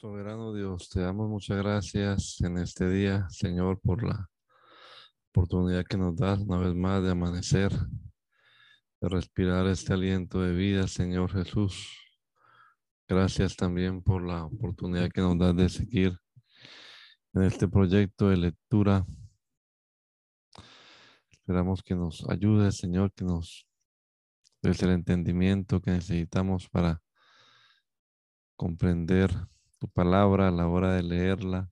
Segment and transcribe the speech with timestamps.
[0.00, 4.28] Soberano Dios, te damos muchas gracias en este día, Señor, por la
[5.30, 10.86] oportunidad que nos das una vez más de amanecer, de respirar este aliento de vida,
[10.86, 11.98] Señor Jesús.
[13.08, 16.18] Gracias también por la oportunidad que nos das de seguir
[17.32, 19.06] en este proyecto de lectura.
[21.30, 23.66] Esperamos que nos ayude, Señor, que nos
[24.60, 27.00] des el entendimiento que necesitamos para
[28.56, 29.30] comprender
[29.78, 31.70] tu palabra a la hora de leerla.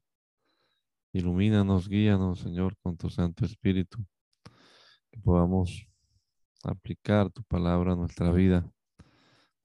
[1.12, 4.04] Ilumínanos, guíanos, Señor, con tu Santo Espíritu,
[5.10, 5.86] que podamos
[6.64, 8.68] aplicar tu palabra a nuestra vida.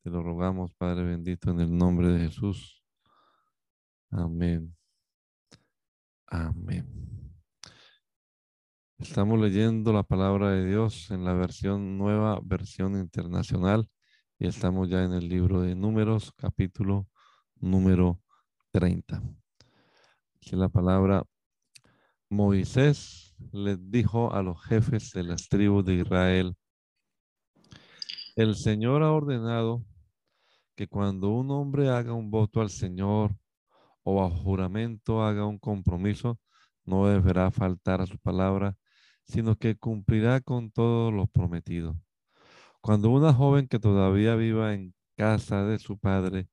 [0.04, 2.84] Te lo rogamos, Padre bendito, en el nombre de Jesús.
[4.12, 4.76] Amén.
[6.28, 6.88] Amén.
[8.98, 13.90] Estamos leyendo la palabra de Dios en la versión nueva, versión internacional,
[14.38, 17.08] y estamos ya en el libro de Números, capítulo
[17.56, 18.22] número
[18.72, 19.22] 30.
[20.42, 21.24] Dice la palabra,
[22.30, 26.56] Moisés les dijo a los jefes de las tribus de Israel,
[28.36, 29.84] el Señor ha ordenado
[30.76, 33.36] que cuando un hombre haga un voto al Señor
[34.04, 36.40] o bajo juramento haga un compromiso,
[36.86, 38.78] no deberá faltar a su palabra,
[39.24, 42.00] sino que cumplirá con todo lo prometido.
[42.82, 46.48] Cuando una joven que todavía viva en casa de su padre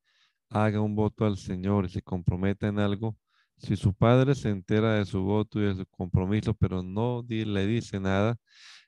[0.51, 3.17] haga un voto al Señor y se comprometa en algo,
[3.59, 7.67] si su padre se entera de su voto y de su compromiso, pero no le
[7.67, 8.37] dice nada,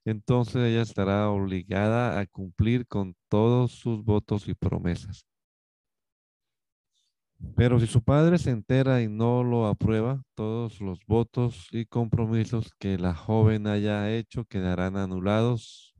[0.04, 5.24] entonces ella estará obligada a cumplir con todos sus votos y promesas.
[7.56, 12.72] Pero si su padre se entera y no lo aprueba, todos los votos y compromisos
[12.78, 15.94] que la joven haya hecho quedarán anulados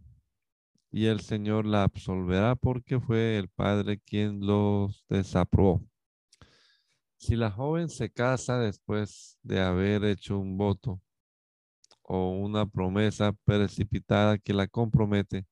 [0.90, 5.82] y el Señor la absolverá porque fue el Padre quien los desaprobó.
[7.18, 11.00] Si la joven se casa después de haber hecho un voto
[12.02, 15.46] o una promesa precipitada que la compromete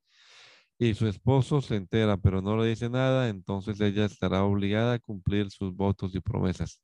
[0.78, 4.98] y su esposo se entera pero no le dice nada, entonces ella estará obligada a
[5.00, 6.80] cumplir sus votos y promesas.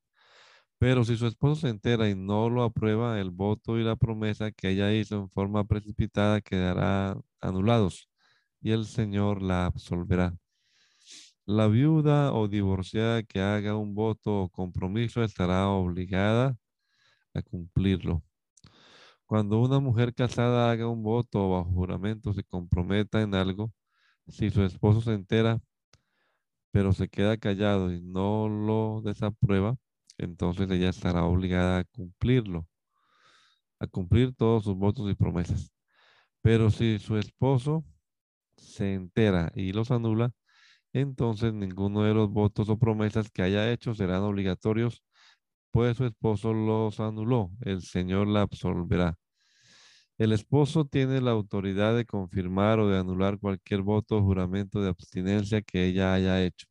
[0.79, 4.53] Pero si su esposo se entera y no lo aprueba, el voto y la promesa
[4.53, 8.12] que ella hizo en forma precipitada quedará anulados
[8.63, 10.35] y el Señor la absolverá.
[11.45, 16.57] La viuda o divorciada que haga un voto o compromiso estará obligada
[17.35, 18.23] a cumplirlo.
[19.27, 23.73] Cuando una mujer casada haga un voto o bajo juramento se comprometa en algo,
[24.29, 25.61] si su esposo se entera,
[26.71, 29.77] pero se queda callado y no lo desaprueba,
[30.19, 32.69] entonces ella estará obligada a cumplirlo,
[33.81, 35.73] a cumplir todos sus votos y promesas.
[36.43, 37.85] Pero si su esposo
[38.63, 40.33] se entera y los anula,
[40.93, 45.03] entonces ninguno de los votos o promesas que haya hecho serán obligatorios,
[45.73, 47.51] pues su esposo los anuló.
[47.63, 49.17] El Señor la absolverá.
[50.19, 54.89] El esposo tiene la autoridad de confirmar o de anular cualquier voto o juramento de
[54.91, 56.67] abstinencia que ella haya hecho.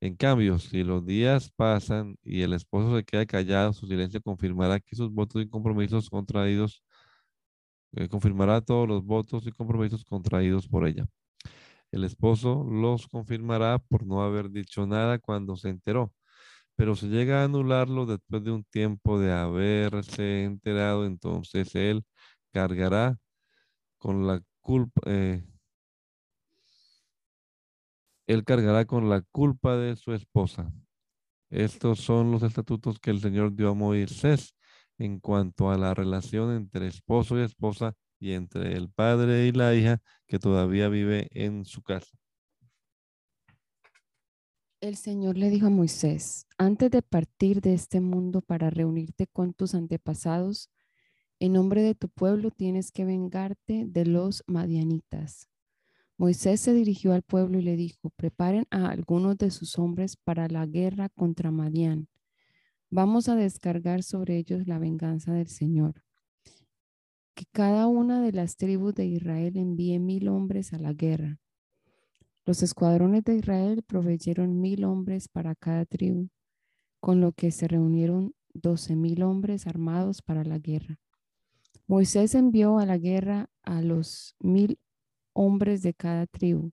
[0.00, 4.80] En cambio, si los días pasan y el esposo se queda callado, su silencio confirmará
[4.80, 6.82] que sus votos y compromisos contraídos
[7.92, 11.06] eh, confirmará todos los votos y compromisos contraídos por ella.
[11.92, 16.12] El esposo los confirmará por no haber dicho nada cuando se enteró,
[16.76, 22.04] pero si llega a anularlo después de un tiempo de haberse enterado, entonces él
[22.52, 23.18] cargará
[23.98, 25.44] con la culpa, eh,
[28.26, 30.72] él cargará con la culpa de su esposa.
[31.50, 34.54] Estos son los estatutos que el Señor dio a Moisés
[34.98, 39.74] en cuanto a la relación entre esposo y esposa y entre el padre y la
[39.74, 42.16] hija que todavía vive en su casa.
[44.80, 49.54] El Señor le dijo a Moisés, antes de partir de este mundo para reunirte con
[49.54, 50.70] tus antepasados,
[51.38, 55.48] en nombre de tu pueblo tienes que vengarte de los madianitas.
[56.16, 60.46] Moisés se dirigió al pueblo y le dijo, preparen a algunos de sus hombres para
[60.46, 62.08] la guerra contra Madián.
[62.94, 66.04] Vamos a descargar sobre ellos la venganza del Señor.
[67.34, 71.40] Que cada una de las tribus de Israel envíe mil hombres a la guerra.
[72.44, 76.28] Los escuadrones de Israel proveyeron mil hombres para cada tribu,
[77.00, 81.00] con lo que se reunieron doce mil hombres armados para la guerra.
[81.86, 84.78] Moisés envió a la guerra a los mil
[85.32, 86.72] hombres de cada tribu.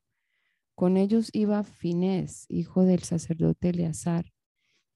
[0.75, 4.33] Con ellos iba Finés, hijo del sacerdote Eleazar,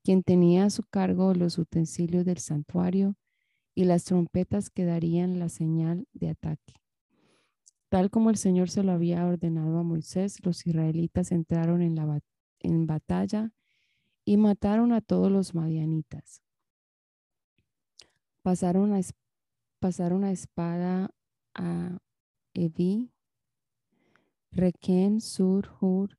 [0.03, 3.15] quien tenía a su cargo los utensilios del santuario
[3.73, 6.75] y las trompetas que darían la señal de ataque.
[7.89, 12.19] Tal como el Señor se lo había ordenado a Moisés, los israelitas entraron en, la
[12.59, 13.51] en batalla
[14.25, 16.41] y mataron a todos los madianitas.
[18.41, 19.01] Pasaron a,
[19.79, 21.11] pasaron a espada
[21.53, 22.00] a
[22.53, 23.11] Evi,
[24.51, 26.17] Requén, Sur, Hur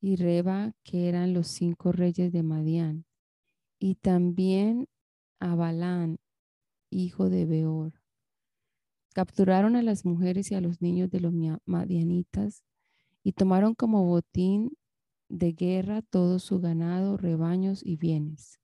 [0.00, 3.04] y Reba, que eran los cinco reyes de Madián,
[3.80, 4.88] y también
[5.40, 6.18] a Balán,
[6.90, 7.94] hijo de Beor.
[9.14, 11.32] Capturaron a las mujeres y a los niños de los
[11.64, 12.62] madianitas
[13.24, 14.76] y tomaron como botín
[15.28, 18.60] de guerra todo su ganado, rebaños y bienes.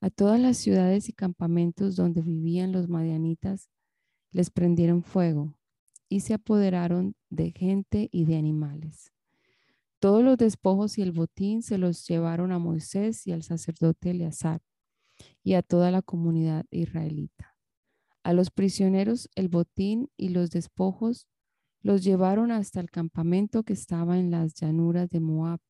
[0.00, 3.68] A todas las ciudades y campamentos donde vivían los madianitas
[4.30, 5.58] les prendieron fuego
[6.08, 9.12] y se apoderaron de gente y de animales.
[10.00, 14.62] Todos los despojos y el botín se los llevaron a Moisés y al sacerdote Eleazar
[15.44, 17.54] y a toda la comunidad israelita.
[18.22, 21.28] A los prisioneros el botín y los despojos
[21.82, 25.60] los llevaron hasta el campamento que estaba en las llanuras de Moab,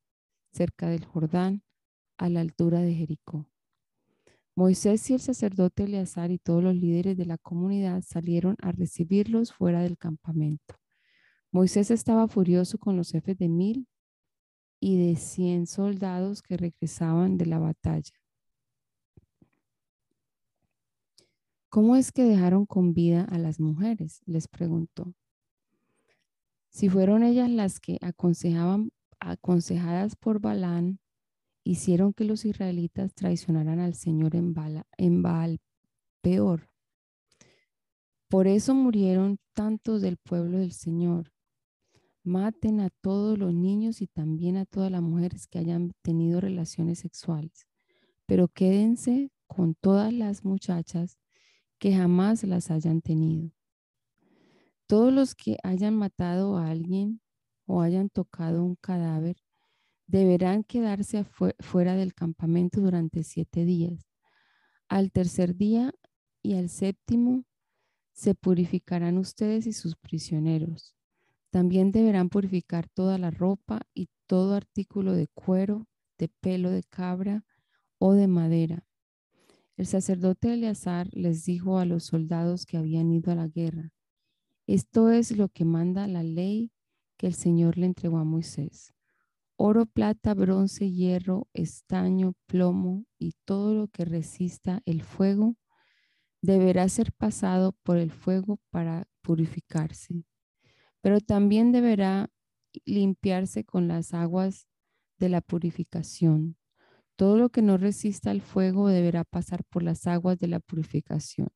[0.53, 1.65] cerca del Jordán,
[2.17, 3.49] a la altura de Jericó.
[4.55, 9.53] Moisés y el sacerdote Eleazar y todos los líderes de la comunidad salieron a recibirlos
[9.53, 10.77] fuera del campamento.
[11.51, 13.89] Moisés estaba furioso con los jefes de mil
[14.81, 18.13] y de cien soldados que regresaban de la batalla.
[21.69, 24.23] ¿Cómo es que dejaron con vida a las mujeres?
[24.27, 25.15] les preguntó.
[26.71, 28.91] Si fueron ellas las que aconsejaban,
[29.21, 30.99] aconsejadas por Balán,
[31.63, 34.55] hicieron que los israelitas traicionaran al Señor en,
[34.97, 35.61] en Baal
[36.23, 36.71] peor.
[38.29, 41.33] Por eso murieron tantos del pueblo del Señor
[42.23, 46.99] maten a todos los niños y también a todas las mujeres que hayan tenido relaciones
[47.01, 47.67] sexuales,
[48.27, 51.19] pero quédense con todas las muchachas
[51.79, 53.51] que jamás las hayan tenido.
[54.87, 57.21] Todos los que hayan matado a alguien
[57.67, 59.37] o hayan tocado un cadáver
[60.07, 61.25] deberán quedarse
[61.61, 64.09] fuera del campamento durante siete días.
[64.89, 65.93] Al tercer día
[66.43, 67.45] y al séptimo
[68.13, 70.97] se purificarán ustedes y sus prisioneros
[71.51, 75.87] también deberán purificar toda la ropa y todo artículo de cuero,
[76.19, 77.45] de pelo de cabra
[77.99, 78.87] o de madera.
[79.77, 83.93] El sacerdote Eleazar les dijo a los soldados que habían ido a la guerra,
[84.67, 86.71] esto es lo que manda la ley
[87.17, 88.95] que el Señor le entregó a Moisés.
[89.57, 95.57] Oro, plata, bronce, hierro, estaño, plomo y todo lo que resista el fuego
[96.41, 100.25] deberá ser pasado por el fuego para purificarse
[101.01, 102.31] pero también deberá
[102.85, 104.67] limpiarse con las aguas
[105.19, 106.57] de la purificación.
[107.17, 111.49] Todo lo que no resista al fuego deberá pasar por las aguas de la purificación.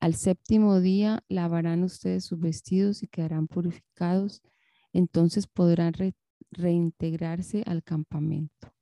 [0.00, 4.42] Al séptimo día lavarán ustedes sus vestidos y quedarán purificados,
[4.92, 5.92] entonces podrán
[6.50, 8.74] reintegrarse al campamento.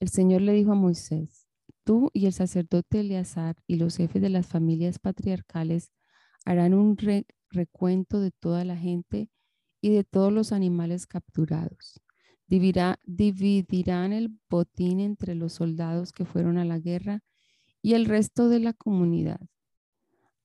[0.00, 1.46] El Señor le dijo a Moisés,
[1.84, 5.92] tú y el sacerdote Eleazar y los jefes de las familias patriarcales
[6.44, 6.96] harán un
[7.52, 9.30] recuento de toda la gente
[9.80, 12.00] y de todos los animales capturados.
[12.46, 17.22] dividirán el botín entre los soldados que fueron a la guerra
[17.80, 19.40] y el resto de la comunidad.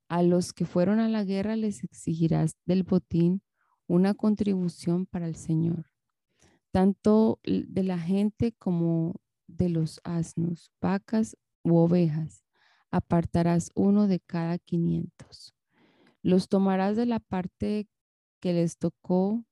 [0.09, 3.41] A los que fueron a la guerra les exigirás del botín
[3.87, 5.89] una contribución para el Señor,
[6.71, 9.15] tanto de la gente como
[9.47, 12.43] de los asnos, vacas u ovejas.
[12.89, 15.56] Apartarás uno de cada quinientos.
[16.27, 17.87] Los tomarás de la parte
[18.41, 19.45] que les tocó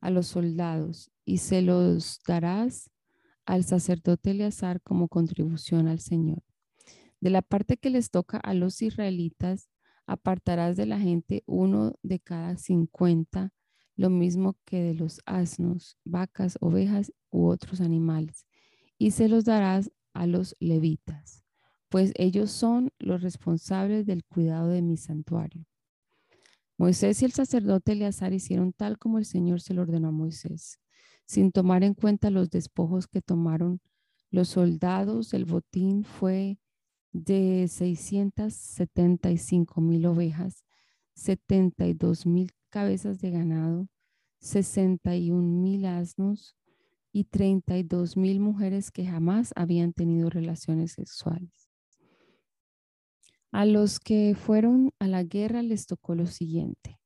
[0.00, 2.90] a los soldados y se los darás
[3.44, 6.42] al sacerdote Eleazar como contribución al Señor.
[7.20, 9.68] De la parte que les toca a los israelitas,
[10.06, 13.52] apartarás de la gente uno de cada cincuenta,
[13.94, 18.46] lo mismo que de los asnos, vacas, ovejas u otros animales,
[18.96, 21.44] y se los darás a los levitas,
[21.90, 25.66] pues ellos son los responsables del cuidado de mi santuario.
[26.78, 30.80] Moisés y el sacerdote Eleazar hicieron tal como el Señor se lo ordenó a Moisés,
[31.26, 33.80] sin tomar en cuenta los despojos que tomaron
[34.30, 35.32] los soldados.
[35.32, 36.58] El botín fue
[37.12, 40.64] de 675 mil ovejas,
[41.14, 43.88] 72 mil cabezas de ganado,
[44.40, 46.56] 61 mil asnos
[47.10, 51.65] y 32 mil mujeres que jamás habían tenido relaciones sexuales.
[53.52, 56.98] A los que fueron a la guerra les tocó lo siguiente.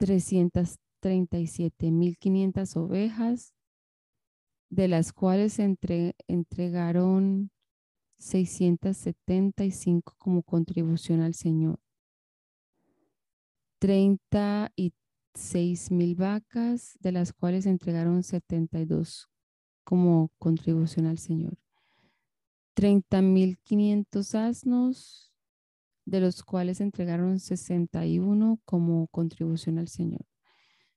[0.00, 3.54] 337.500 ovejas,
[4.70, 7.50] de las cuales entregaron
[8.18, 11.78] 675 como contribución al Señor.
[13.78, 19.28] 36 mil vacas, de las cuales entregaron 72
[19.84, 21.58] como contribución al Señor.
[22.76, 25.33] 30.500 asnos,
[26.04, 30.24] de los cuales entregaron 61 como contribución al Señor.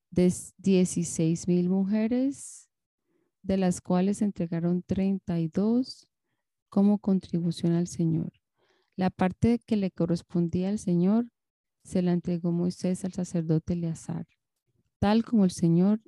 [0.09, 2.69] De 16.000 mujeres,
[3.41, 6.07] de las cuales entregaron 32
[6.69, 8.33] como contribución al Señor.
[8.95, 11.27] La parte que le correspondía al Señor
[11.83, 14.27] se la entregó Moisés al sacerdote Eleazar,
[14.99, 16.01] tal como el Señor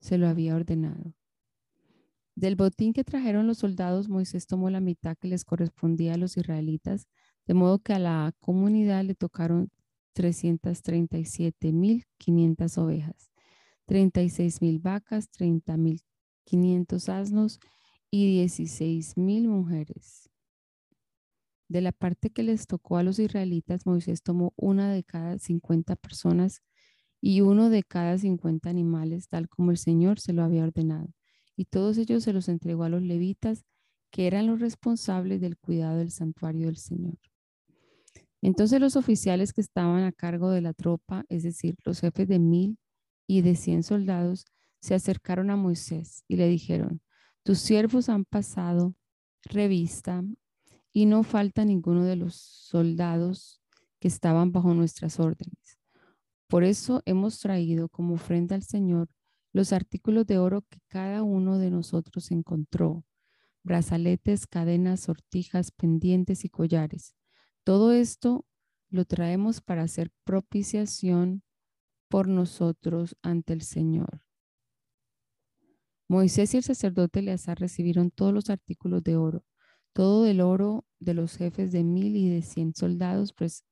[0.00, 1.14] se lo había ordenado.
[2.34, 6.36] Del botín que trajeron los soldados, Moisés tomó la mitad que les correspondía a los
[6.36, 7.08] israelitas,
[7.46, 9.70] de modo que a la comunidad le tocaron
[10.14, 13.30] 337.500 ovejas,
[13.86, 17.60] 36.000 vacas, 30.500 asnos
[18.10, 20.30] y 16.000 mujeres.
[21.68, 25.96] De la parte que les tocó a los israelitas, Moisés tomó una de cada 50
[25.96, 26.62] personas
[27.20, 31.08] y uno de cada 50 animales, tal como el Señor se lo había ordenado
[31.56, 33.64] y todos ellos se los entregó a los levitas,
[34.10, 37.18] que eran los responsables del cuidado del santuario del Señor.
[38.42, 42.38] Entonces los oficiales que estaban a cargo de la tropa, es decir, los jefes de
[42.38, 42.78] mil
[43.26, 44.44] y de cien soldados,
[44.80, 47.00] se acercaron a Moisés y le dijeron,
[47.42, 48.94] tus siervos han pasado
[49.42, 50.22] revista
[50.92, 53.60] y no falta ninguno de los soldados
[54.00, 55.78] que estaban bajo nuestras órdenes.
[56.48, 59.08] Por eso hemos traído como ofrenda al Señor
[59.52, 63.04] los artículos de oro que cada uno de nosotros encontró,
[63.64, 67.14] brazaletes, cadenas, sortijas, pendientes y collares.
[67.66, 68.46] Todo esto
[68.90, 71.42] lo traemos para hacer propiciación
[72.08, 74.22] por nosotros ante el Señor.
[76.06, 79.44] Moisés y el sacerdote Eleazar recibieron todos los artículos de oro,
[79.92, 83.64] todo el oro de los jefes de mil y de cien soldados, pues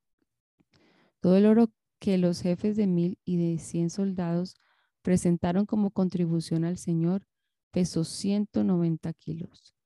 [1.20, 1.70] todo el oro
[2.00, 4.56] que los jefes de mil y de cien soldados
[5.02, 7.28] presentaron como contribución al Señor
[7.70, 9.76] pesó 190 kilos.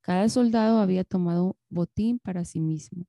[0.00, 3.04] Cada soldado había tomado botín para sí mismo.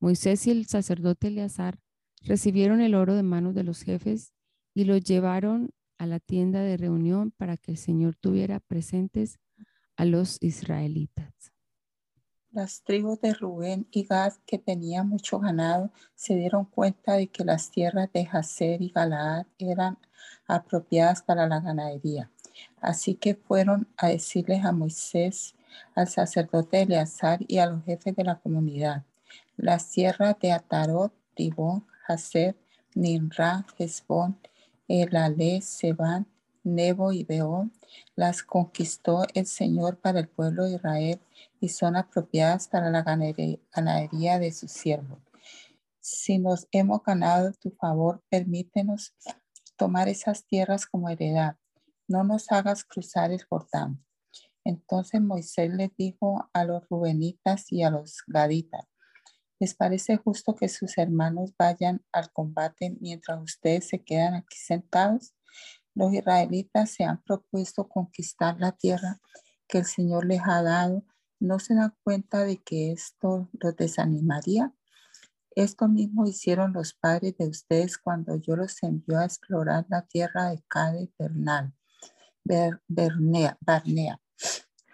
[0.00, 1.78] Moisés y el sacerdote Eleazar
[2.22, 4.32] recibieron el oro de manos de los jefes
[4.74, 9.38] y lo llevaron a la tienda de reunión para que el Señor tuviera presentes
[9.96, 11.52] a los israelitas.
[12.52, 17.44] Las tribus de Rubén y Gad, que tenían mucho ganado, se dieron cuenta de que
[17.44, 19.98] las tierras de Jaser y Galaad eran
[20.46, 22.30] apropiadas para la ganadería.
[22.80, 25.54] Así que fueron a decirles a Moisés,
[25.94, 29.04] al sacerdote Eleazar y a los jefes de la comunidad,
[29.58, 32.56] las tierras de Atarot, Dibón, Jaser,
[32.94, 34.38] Ninra, Hezbón,
[34.86, 36.26] Elalé, Sebán,
[36.62, 37.72] Nebo y Beón,
[38.14, 41.20] las conquistó el Señor para el pueblo de Israel
[41.60, 45.18] y son apropiadas para la ganadería de sus siervos.
[46.00, 49.14] Si nos hemos ganado tu favor, permítenos
[49.76, 51.56] tomar esas tierras como heredad.
[52.06, 54.04] No nos hagas cruzar el Jordán.
[54.64, 58.87] Entonces Moisés les dijo a los rubenitas y a los gaditas,
[59.58, 65.34] ¿les parece justo que sus hermanos vayan al combate mientras ustedes se quedan aquí sentados?
[65.94, 69.20] Los israelitas se han propuesto conquistar la tierra
[69.66, 71.04] que el Señor les ha dado.
[71.40, 74.72] ¿No se dan cuenta de que esto los desanimaría?
[75.50, 80.50] Esto mismo hicieron los padres de ustedes cuando yo los envió a explorar la tierra
[80.50, 81.74] de Cade Bernal,
[82.44, 84.20] Bernea, Barnea.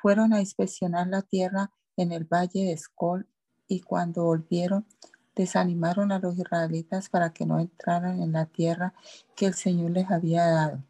[0.00, 3.28] Fueron a inspeccionar la tierra en el valle de Escol
[3.68, 4.86] y cuando volvieron
[5.34, 8.94] desanimaron a los israelitas para que no entraran en la tierra
[9.34, 10.84] que el Señor les había dado.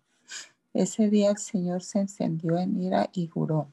[0.73, 3.69] Ese día el Señor se encendió en ira y juró,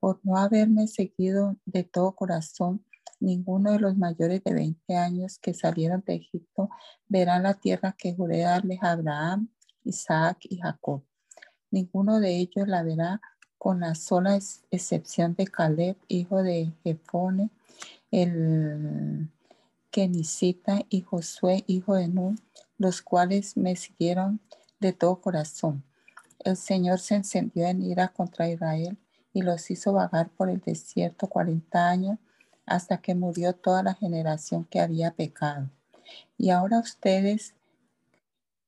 [0.00, 2.84] por no haberme seguido de todo corazón
[3.24, 6.68] ninguno de los mayores de 20 años que salieron de Egipto
[7.08, 9.48] verá la tierra que juré darles a Abraham,
[9.84, 11.02] Isaac y Jacob.
[11.70, 13.20] Ninguno de ellos la verá
[13.58, 14.38] con la sola
[14.70, 17.50] excepción de Caleb, hijo de Jefone,
[18.14, 19.28] el
[19.90, 22.38] Kenicita y Josué, hijo de Nun,
[22.78, 24.40] los cuales me siguieron
[24.78, 25.82] de todo corazón.
[26.38, 28.96] El Señor se encendió en ira contra Israel
[29.32, 32.18] y los hizo vagar por el desierto cuarenta años
[32.66, 35.68] hasta que murió toda la generación que había pecado.
[36.38, 37.56] Y ahora ustedes,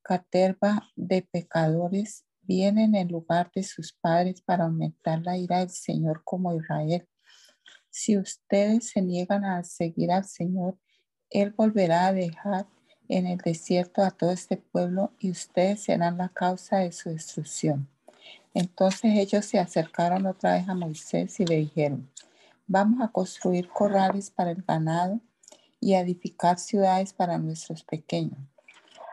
[0.01, 6.21] caterva de pecadores, vienen en lugar de sus padres para aumentar la ira del Señor
[6.25, 7.07] como Israel.
[7.99, 10.77] Si ustedes se niegan a seguir al Señor,
[11.31, 12.67] Él volverá a dejar
[13.09, 17.89] en el desierto a todo este pueblo y ustedes serán la causa de su destrucción.
[18.53, 22.07] Entonces ellos se acercaron otra vez a Moisés y le dijeron,
[22.67, 25.19] Vamos a construir corrales para el ganado
[25.79, 28.37] y edificar ciudades para nuestros pequeños.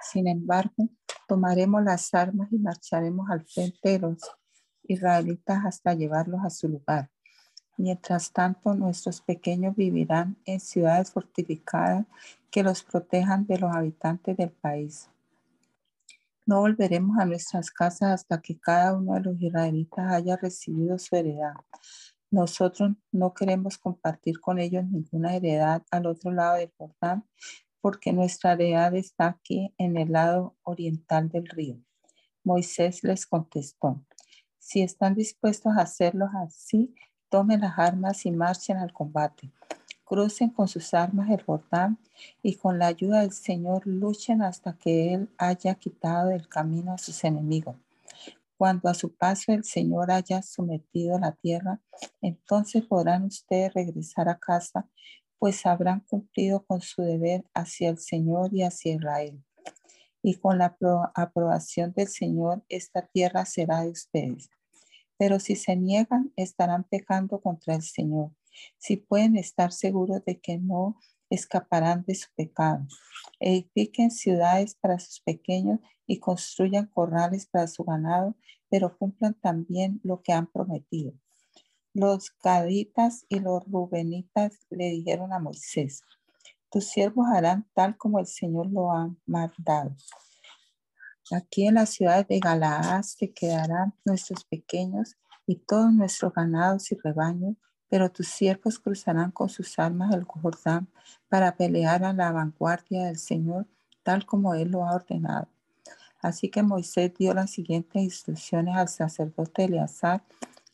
[0.02, 0.90] Sin embargo,
[1.26, 4.18] tomaremos las armas y marcharemos al frente de los
[4.82, 7.13] israelitas hasta llevarlos a su lugar.
[7.76, 12.06] Mientras tanto, nuestros pequeños vivirán en ciudades fortificadas
[12.50, 15.10] que los protejan de los habitantes del país.
[16.46, 21.16] No volveremos a nuestras casas hasta que cada uno de los israelitas haya recibido su
[21.16, 21.54] heredad.
[22.30, 27.24] Nosotros no queremos compartir con ellos ninguna heredad al otro lado del Jordán,
[27.80, 31.80] porque nuestra heredad está aquí en el lado oriental del río.
[32.42, 34.04] Moisés les contestó,
[34.58, 36.94] si están dispuestos a hacerlo así,
[37.28, 39.50] tomen las armas y marchen al combate.
[40.04, 41.98] Crucen con sus armas el Jordán
[42.42, 46.98] y con la ayuda del Señor luchen hasta que Él haya quitado del camino a
[46.98, 47.76] sus enemigos.
[48.56, 51.80] Cuando a su paso el Señor haya sometido la tierra,
[52.22, 54.88] entonces podrán ustedes regresar a casa,
[55.38, 59.42] pues habrán cumplido con su deber hacia el Señor y hacia Israel.
[60.22, 60.76] Y con la
[61.14, 64.48] aprobación del Señor, esta tierra será de ustedes.
[65.16, 68.32] Pero si se niegan, estarán pecando contra el Señor
[68.78, 70.98] si pueden estar seguros de que no
[71.30, 72.86] escaparán de su pecado.
[73.40, 78.36] Edifiquen ciudades para sus pequeños y construyan corrales para su ganado,
[78.68, 81.12] pero cumplan también lo que han prometido.
[81.92, 86.02] Los gaditas y los rubenitas le dijeron a Moisés,
[86.70, 89.94] tus siervos harán tal como el Señor lo ha mandado.
[91.30, 95.16] Aquí en las ciudades de Galaad se quedarán nuestros pequeños
[95.46, 97.56] y todos nuestros ganados y rebaños
[97.94, 100.88] pero tus siervos cruzarán con sus armas el Jordán
[101.28, 103.68] para pelear a la vanguardia del Señor,
[104.02, 105.46] tal como Él lo ha ordenado.
[106.20, 110.24] Así que Moisés dio las siguientes instrucciones al sacerdote Eleazar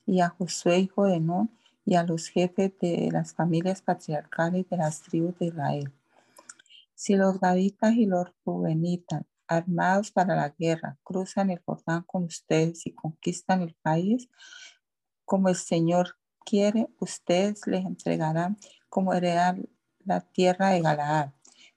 [0.07, 1.51] y a Josué, hijo de Nun,
[1.85, 5.93] y a los jefes de las familias patriarcales de las tribus de Israel.
[6.95, 12.87] Si los gaditas y los rubenitas, armados para la guerra, cruzan el Jordán con ustedes
[12.87, 14.29] y conquistan el país,
[15.25, 18.57] como el Señor quiere, ustedes les entregarán
[18.89, 19.57] como heredad
[20.05, 21.31] la tierra de Galaad.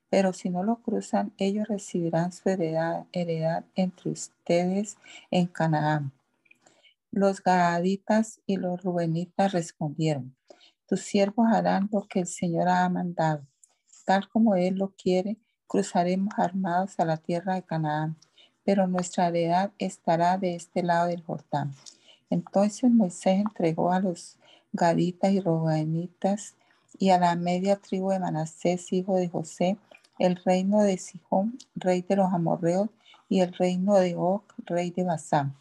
[0.10, 4.98] Pero si no lo cruzan, ellos recibirán su heredad, entre ustedes
[5.32, 6.12] en Canaán.
[7.10, 10.36] Los Gaaditas y los Rubenitas respondieron,
[10.88, 13.48] tus siervos harán lo que el Señor ha mandado.
[14.06, 15.38] Tal como Él lo quiere,
[15.74, 18.16] cruzaremos armados a la tierra de Canaán,
[18.64, 21.74] pero nuestra heredad estará de este lado del Jordán.
[22.30, 24.38] Entonces Moisés entregó a los
[24.72, 26.54] gaditas y robanitas,
[27.00, 29.78] y a la media tribu de Manasés, hijo de José,
[30.20, 32.90] el reino de Sihón, rey de los amorreos,
[33.28, 35.56] y el reino de Og, rey de Basán.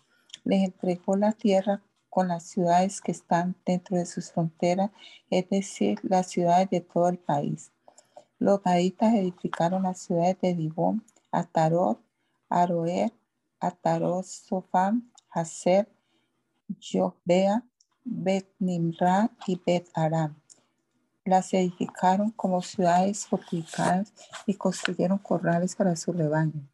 [0.45, 4.91] Les entregó la tierra con las ciudades que están dentro de sus fronteras,
[5.31, 7.73] es decir, las ciudades de todo el país.
[8.43, 12.01] Los gaditas edificaron las ciudades de Dibón, Atarot,
[12.49, 13.13] Aroer,
[13.61, 15.89] Atarot, Sofam, Haser,
[16.81, 17.65] Jobea,
[18.03, 20.35] Bet Nimra y Bet Aram.
[21.25, 24.13] Las edificaron como ciudades fortificadas
[24.45, 26.69] y construyeron corrales para su rebaño.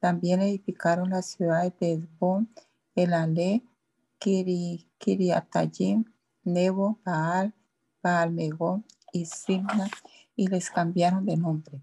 [0.00, 2.52] También edificaron las ciudades de Esbon,
[2.94, 3.62] El Ale,
[4.18, 6.04] Kiri, Kiriatayim,
[6.42, 7.54] Nebo, Baal,
[8.02, 9.88] Baalmegón y Simna
[10.36, 11.80] y les cambiaron de nombre.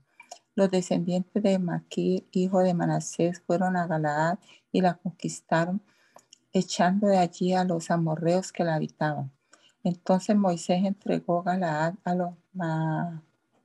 [0.55, 4.39] Los descendientes de Maquir, hijo de Manasés, fueron a Galaad
[4.71, 5.81] y la conquistaron
[6.53, 9.31] echando de allí a los amorreos que la habitaban.
[9.83, 12.33] Entonces Moisés entregó Galaad a los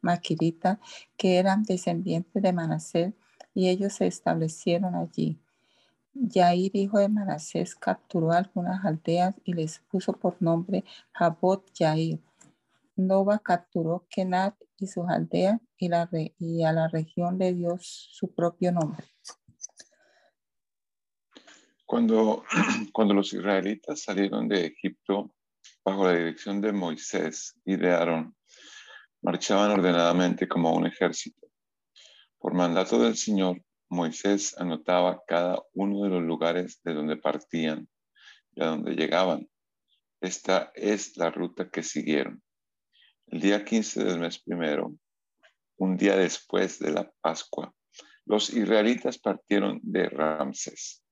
[0.01, 0.79] maquiritas,
[1.17, 3.13] que eran descendientes de Manasés,
[3.55, 5.39] y ellos se establecieron allí.
[6.15, 12.21] Yair, hijo de Manasés, capturó algunas aldeas y les puso por nombre Jabot Yair.
[12.97, 19.07] Nova capturó Kenat y sus aldeas y, a la región le dio su propio nombre.
[21.85, 22.45] Cuando,
[22.93, 25.35] cuando los israelitas salieron de Egipto
[25.85, 28.37] bajo la dirección de Moisés y de Aarón,
[29.23, 31.47] marchaban ordenadamente como un ejército.
[32.39, 37.89] Por mandato del Señor, Moisés anotaba cada uno de los lugares de donde partían
[38.55, 39.49] y a donde llegaban.
[40.21, 42.43] Esta es la ruta que siguieron.
[43.27, 44.95] El día 15 del mes primero,
[45.79, 47.75] un día después de la Pascua,
[48.25, 51.03] los israelitas partieron de Ramses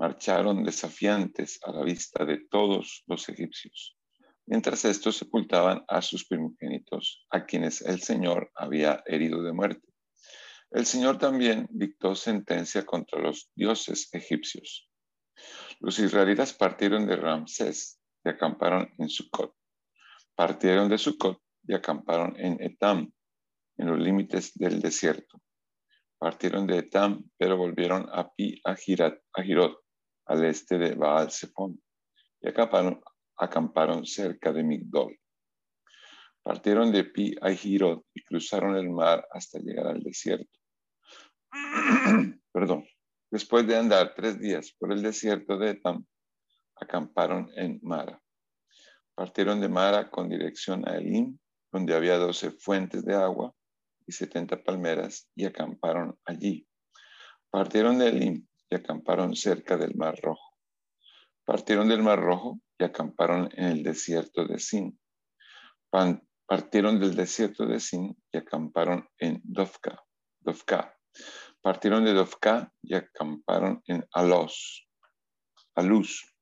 [0.00, 3.98] marcharon desafiantes a la vista de todos los egipcios,
[4.46, 9.86] mientras estos sepultaban a sus primogénitos, a quienes el Señor había herido de muerte.
[10.70, 14.88] El Señor también dictó sentencia contra los dioses egipcios.
[15.80, 19.54] Los israelitas partieron de Ramsés y acamparon en Sucot.
[20.34, 23.10] Partieron de Sucot y acamparon en Etam,
[23.76, 25.40] en los límites del desierto.
[26.18, 29.80] Partieron de Etam, pero volvieron a Pi a, a Girot,
[30.26, 31.80] al este de Baal Zephon
[32.40, 33.00] y acamparon,
[33.36, 35.18] acamparon cerca de Migdol.
[36.42, 40.58] Partieron de Pi a Girot y cruzaron el mar hasta llegar al desierto.
[42.52, 42.86] Perdón.
[43.30, 46.04] Después de andar tres días por el desierto de Etam,
[46.74, 48.20] acamparon en Mara.
[49.14, 51.38] Partieron de Mara con dirección a Elim,
[51.72, 53.54] donde había doce fuentes de agua
[54.06, 56.66] y setenta palmeras, y acamparon allí.
[57.50, 60.56] Partieron de Elim y acamparon cerca del Mar Rojo.
[61.44, 64.98] Partieron del Mar Rojo y acamparon en el desierto de Sin.
[66.46, 70.02] Partieron del desierto de Sin y acamparon en Dovka.
[70.40, 70.96] Dovka.
[71.60, 74.88] Partieron de Dovka y acamparon en Alos.
[75.74, 76.34] Aluz.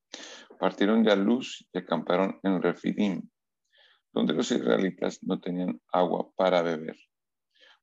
[0.58, 3.28] Partieron de Aluz y acamparon en Refidim,
[4.18, 6.96] donde los israelitas no tenían agua para beber.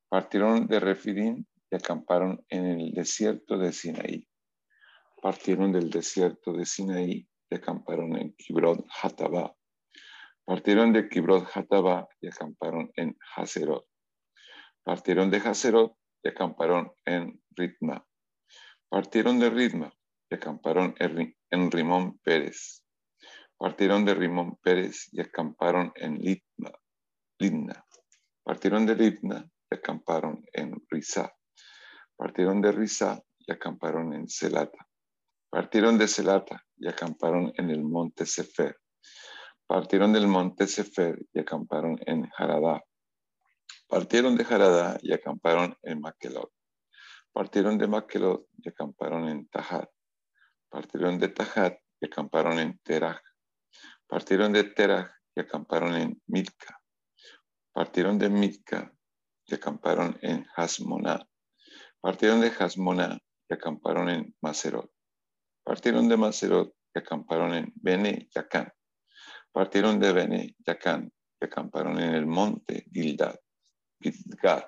[0.10, 4.28] Partieron de Refidim y acamparon en el desierto de Sinaí.
[5.21, 9.56] Partieron del desierto de Sinaí y acamparon en Kibrod Hataba.
[10.43, 13.86] Partieron de Kibrod Hataba y acamparon en Haserot.
[14.84, 18.06] Partieron de Haserot y acamparon en Ritma.
[18.89, 19.93] Partieron de Ritma
[20.30, 22.85] y acamparon en Rimón Pérez.
[23.65, 27.84] Partieron de Rimón Pérez y acamparon en Litna.
[28.43, 31.34] Partieron de Litna y acamparon en Rizá.
[32.15, 34.88] Partieron de Rizá y acamparon en Celata.
[35.49, 38.78] Partieron de Celata y acamparon en el monte Sefer.
[39.65, 42.84] Partieron del monte Sefer y acamparon en Jaradá.
[43.88, 46.51] Partieron de Jaradá y acamparon en Maquelot.
[47.34, 49.89] Partieron de Maquelot y acamparon en Tajat.
[50.69, 53.19] Partieron de Tajat y acamparon en Teraj.
[54.15, 56.82] Partieron de Teraj y acamparon en Milca.
[57.73, 58.89] Partieron de Milca
[59.45, 61.28] y acamparon en Hasmoná.
[61.99, 64.89] Partieron de Hasmoná y acamparon en Macerot.
[65.65, 68.71] Partieron de Macerot y acamparon en Bene Yacán.
[69.51, 73.36] Partieron de Bene Yacán y acamparon en el monte Gilgad.
[73.99, 74.63] Gilgad.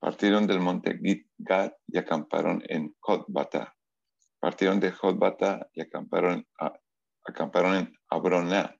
[0.00, 3.76] Partieron del monte Gilgad y acamparon en Jotbata.
[4.40, 6.44] Partieron de Jotbata y acamparon,
[7.26, 8.74] acamparon en Abroná.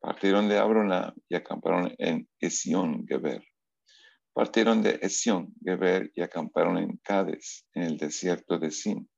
[0.00, 3.42] Partieron de Abroná y acamparon en Esión Geber.
[4.32, 9.08] Partieron de Esión Geber y acamparon en Cades, en el desierto de Sin.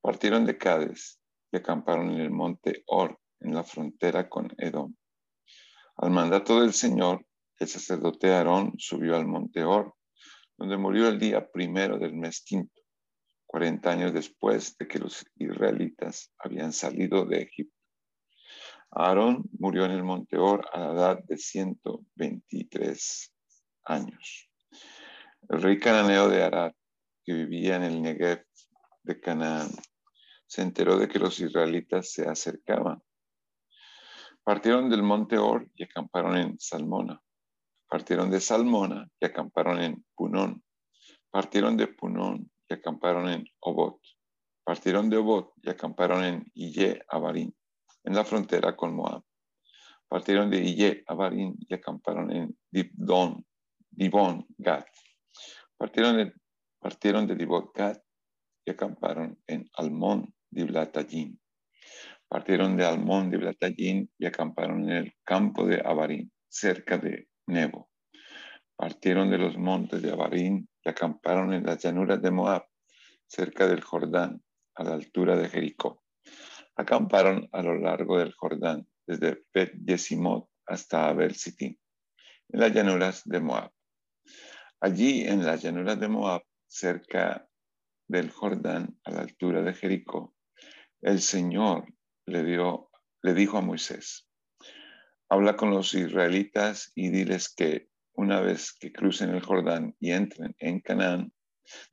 [0.00, 1.20] Partieron de Cades
[1.52, 4.94] y acamparon en el monte Or, en la frontera con Edom.
[5.96, 7.24] Al mandato del Señor,
[7.58, 9.94] el sacerdote Aarón subió al monte Or,
[10.58, 12.81] donde murió el día primero del mes quinto,
[13.52, 17.76] 40 años después de que los israelitas habían salido de Egipto.
[18.90, 23.34] Aarón murió en el monte Or a la edad de 123
[23.84, 24.48] años.
[25.50, 26.72] El rey cananeo de Arad,
[27.24, 28.42] que vivía en el Negev
[29.02, 29.68] de Canaán,
[30.46, 33.02] se enteró de que los israelitas se acercaban
[34.44, 37.20] Partieron del monte Or y acamparon en Salmona.
[37.86, 40.64] Partieron de Salmona y acamparon en Punón.
[41.30, 44.00] Partieron de Punón acamparon en Obot.
[44.64, 47.54] Partieron de Obot y acamparon en Ille Abarín,
[48.04, 49.22] en la frontera con Moab.
[50.08, 53.44] Partieron de Ille Abarín y acamparon en Dibon,
[53.90, 54.84] Dibon Gad.
[55.76, 56.32] Partieron de,
[56.78, 57.96] partieron de Dibon Gad
[58.64, 61.38] y acamparon en Almón Diblatayim.
[62.32, 67.90] Partieron de Almón de Blatallín y acamparon en el campo de Abarín, cerca de Nebo.
[68.74, 72.66] Partieron de los montes de Abarín y acamparon en las llanuras de Moab,
[73.26, 74.42] cerca del Jordán,
[74.74, 76.02] a la altura de Jericó.
[76.76, 81.76] Acamparon a lo largo del Jordán, desde Bet Yesimot hasta Abel Sitim,
[82.48, 83.72] en las llanuras de Moab.
[84.80, 87.46] Allí, en las llanuras de Moab, cerca
[88.08, 90.34] del Jordán, a la altura de Jericó,
[91.02, 91.86] el Señor
[92.26, 92.90] le, dio,
[93.22, 94.28] le dijo a Moisés,
[95.28, 100.54] habla con los israelitas y diles que una vez que crucen el Jordán y entren
[100.58, 101.32] en Canaán,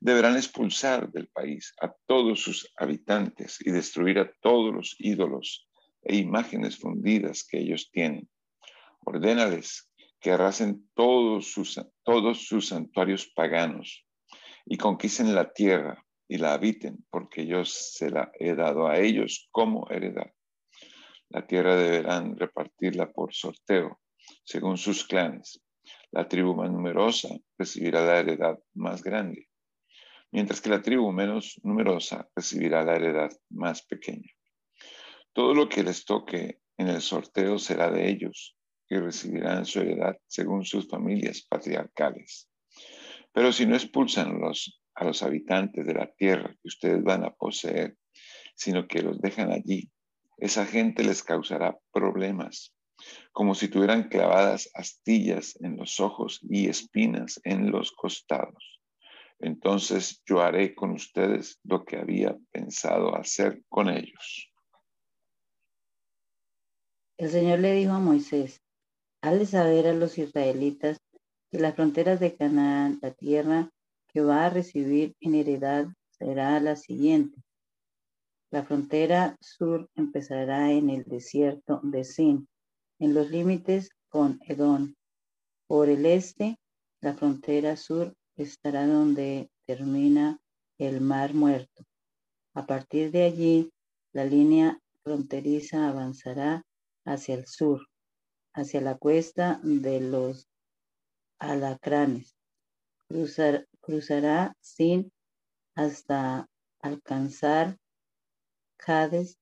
[0.00, 5.68] deberán expulsar del país a todos sus habitantes y destruir a todos los ídolos
[6.02, 8.28] e imágenes fundidas que ellos tienen.
[9.00, 14.06] Ordénales que arrasen todos sus, todos sus santuarios paganos
[14.66, 19.48] y conquisten la tierra y la habiten, porque yo se la he dado a ellos
[19.50, 20.30] como heredad.
[21.28, 24.00] La tierra deberán repartirla por sorteo,
[24.44, 25.60] según sus clanes.
[26.12, 29.48] La tribu más numerosa recibirá la heredad más grande,
[30.32, 34.30] mientras que la tribu menos numerosa recibirá la heredad más pequeña.
[35.32, 38.56] Todo lo que les toque en el sorteo será de ellos,
[38.88, 42.50] y recibirán su heredad según sus familias patriarcales.
[43.32, 44.40] Pero si no expulsan
[44.94, 47.96] a los habitantes de la tierra que ustedes van a poseer,
[48.56, 49.88] sino que los dejan allí.
[50.38, 52.74] Esa gente les causará problemas
[53.32, 58.80] como si tuvieran clavadas astillas en los ojos y espinas en los costados.
[59.38, 64.52] Entonces yo haré con ustedes lo que había pensado hacer con ellos.
[67.16, 68.60] El Señor le dijo a Moisés,
[69.22, 70.98] hazle saber a los israelitas
[71.50, 73.70] que las fronteras de Canaán, la tierra
[74.08, 77.42] que va a recibir en heredad, será la siguiente.
[78.50, 82.48] La frontera sur empezará en el desierto de Sin,
[83.00, 84.94] en los límites con Edom.
[85.66, 86.58] Por el este,
[87.00, 90.38] la frontera sur estará donde termina
[90.78, 91.84] el Mar Muerto.
[92.54, 93.72] A partir de allí,
[94.12, 96.62] la línea fronteriza avanzará
[97.04, 97.86] hacia el sur,
[98.52, 100.48] hacia la cuesta de los
[101.38, 102.36] alacranes.
[103.80, 105.10] cruzará sin
[105.74, 106.46] hasta
[106.80, 107.78] alcanzar
[108.76, 109.38] Cades,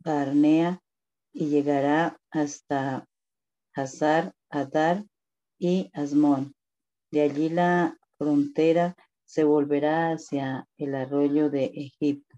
[0.00, 0.82] Barnea
[1.32, 3.06] y llegará hasta
[3.74, 5.04] Hazar, Adar
[5.58, 6.54] y Asmón.
[7.10, 12.36] De allí la frontera se volverá hacia el arroyo de Egipto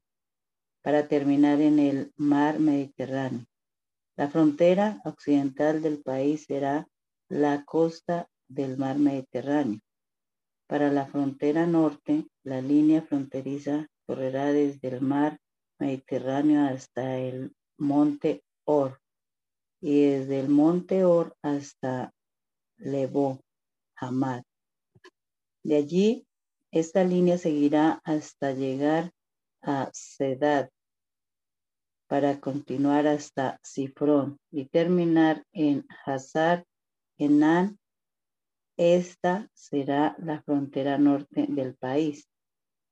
[0.83, 3.47] para terminar en el mar Mediterráneo.
[4.17, 6.87] La frontera occidental del país será
[7.29, 9.81] la costa del mar Mediterráneo.
[10.67, 15.39] Para la frontera norte, la línea fronteriza correrá desde el mar
[15.79, 19.01] Mediterráneo hasta el monte Or
[19.81, 22.15] y desde el monte Or hasta
[22.77, 23.41] Lebo,
[23.97, 24.43] Hamad.
[25.65, 26.27] De allí,
[26.71, 29.13] esta línea seguirá hasta llegar
[29.63, 30.71] a Sedad
[32.07, 36.65] para continuar hasta Sifrón y terminar en Hazar
[37.19, 37.77] Enan.
[38.77, 42.29] Esta será la frontera norte del país.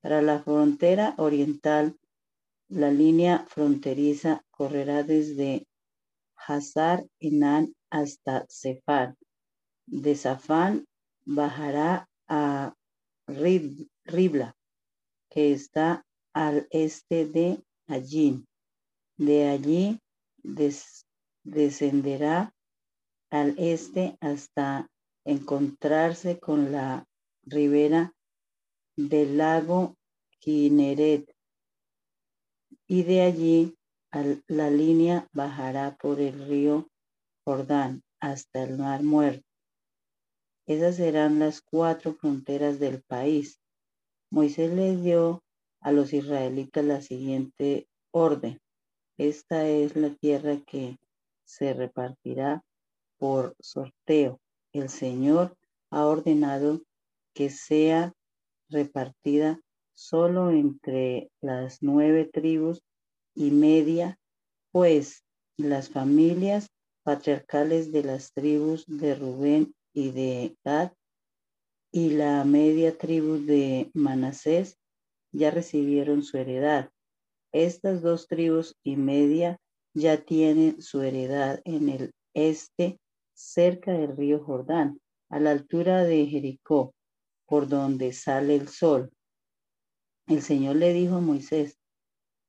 [0.02, 1.96] Para la frontera oriental,
[2.68, 5.68] la línea fronteriza correrá desde
[6.36, 9.16] Hazar Enan hasta Sefar.
[9.86, 10.84] De Safán
[11.24, 12.74] bajará a
[13.26, 14.56] Ribla,
[15.30, 18.46] que está al este de Allín.
[19.16, 20.00] De allí
[21.44, 22.52] descenderá
[23.30, 24.88] al este hasta
[25.24, 27.06] encontrarse con la
[27.44, 28.12] ribera
[28.96, 29.96] del lago
[30.40, 31.32] Kineret.
[32.86, 33.77] Y de allí
[34.10, 36.88] la línea bajará por el río
[37.44, 39.46] Jordán hasta el mar muerto.
[40.66, 43.60] Esas serán las cuatro fronteras del país.
[44.30, 45.42] Moisés les dio
[45.80, 48.60] a los israelitas la siguiente orden.
[49.16, 50.98] Esta es la tierra que
[51.44, 52.62] se repartirá
[53.18, 54.40] por sorteo.
[54.72, 55.56] El Señor
[55.90, 56.82] ha ordenado
[57.34, 58.12] que sea
[58.68, 59.60] repartida
[59.94, 62.82] solo entre las nueve tribus
[63.38, 64.18] y media,
[64.72, 65.22] pues
[65.56, 66.66] las familias
[67.04, 70.90] patriarcales de las tribus de Rubén y de Gad
[71.92, 74.76] y la media tribu de Manasés
[75.32, 76.90] ya recibieron su heredad.
[77.52, 79.58] Estas dos tribus y media
[79.94, 82.98] ya tienen su heredad en el este,
[83.34, 86.92] cerca del río Jordán, a la altura de Jericó,
[87.46, 89.12] por donde sale el sol.
[90.26, 91.77] El Señor le dijo a Moisés,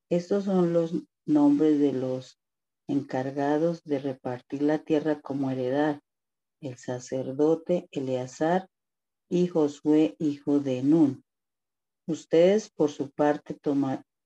[0.09, 0.93] estos son los
[1.25, 2.39] nombres de los
[2.87, 6.01] encargados de repartir la tierra como heredad.
[6.61, 8.67] El sacerdote Eleazar
[9.29, 11.23] y Josué, hijo de Nun.
[12.07, 13.55] Ustedes por su parte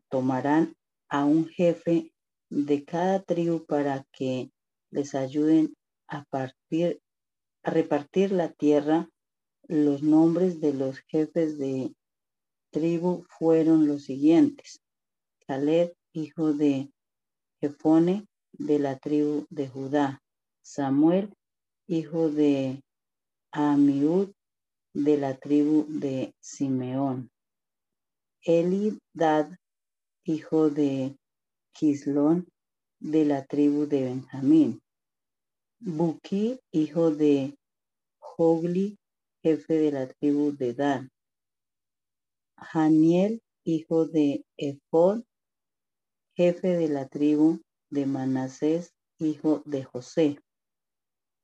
[0.09, 0.73] tomarán
[1.09, 2.13] a un jefe
[2.49, 4.51] de cada tribu para que
[4.89, 5.75] les ayuden
[6.07, 7.01] a, partir,
[7.63, 9.09] a repartir la tierra.
[9.67, 11.93] Los nombres de los jefes de
[12.71, 14.82] tribu fueron los siguientes.
[15.47, 16.91] Caleb, hijo de
[17.59, 20.21] Jefone, de la tribu de Judá.
[20.61, 21.33] Samuel,
[21.87, 22.81] hijo de
[23.51, 24.29] Amiud,
[24.93, 27.29] de la tribu de Simeón.
[28.41, 29.49] Elidad,
[30.23, 31.17] hijo de
[31.73, 32.47] Quislón,
[32.99, 34.81] de la tribu de Benjamín.
[35.79, 37.57] Buki, hijo de
[38.19, 38.97] Jogli,
[39.41, 41.11] jefe de la tribu de Dan.
[42.57, 45.23] Janiel, hijo de Ephod,
[46.35, 50.39] jefe de la tribu de Manasés, hijo de José.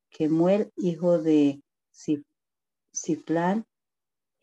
[0.10, 1.62] Kemuel, hijo de
[2.92, 3.66] Siflán,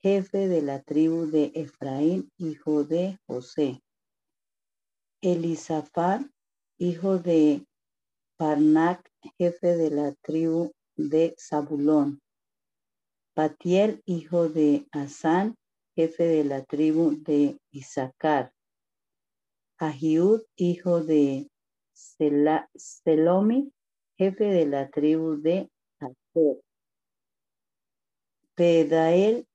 [0.03, 3.83] jefe de la tribu de Efraín, hijo de José.
[5.21, 6.31] Elisafar,
[6.79, 7.67] hijo de
[8.37, 12.21] Parnac, jefe de la tribu de Zabulón.
[13.35, 15.57] Patiel, hijo de Asán,
[15.97, 18.53] jefe de la tribu de Isaacar.
[19.79, 21.51] Ahiud, hijo de
[21.93, 23.73] Selomi,
[24.17, 26.57] jefe de la tribu de Aser.
[28.55, 29.47] Pedael,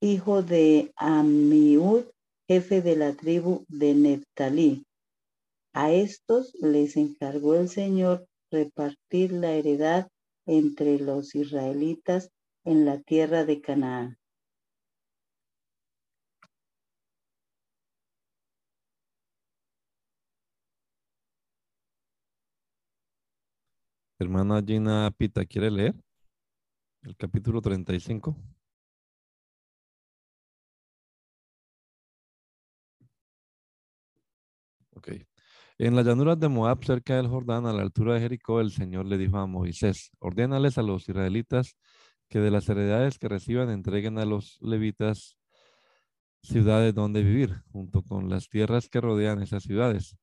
[0.00, 2.04] hijo de Amiud,
[2.46, 4.84] jefe de la tribu de Neftalí.
[5.72, 10.08] A estos les encargó el Señor repartir la heredad
[10.46, 12.30] entre los israelitas
[12.64, 14.18] en la tierra de Canaán.
[24.24, 25.94] Hermana Gina Pita, ¿quiere leer?
[27.02, 28.34] El capítulo 35.
[34.96, 35.08] Ok.
[35.76, 39.04] En las llanuras de Moab, cerca del Jordán, a la altura de Jericó, el Señor
[39.04, 41.76] le dijo a Moisés, ordénales a los israelitas
[42.30, 45.36] que de las heredades que reciban entreguen a los levitas
[46.42, 50.16] ciudades donde vivir, junto con las tierras que rodean esas ciudades.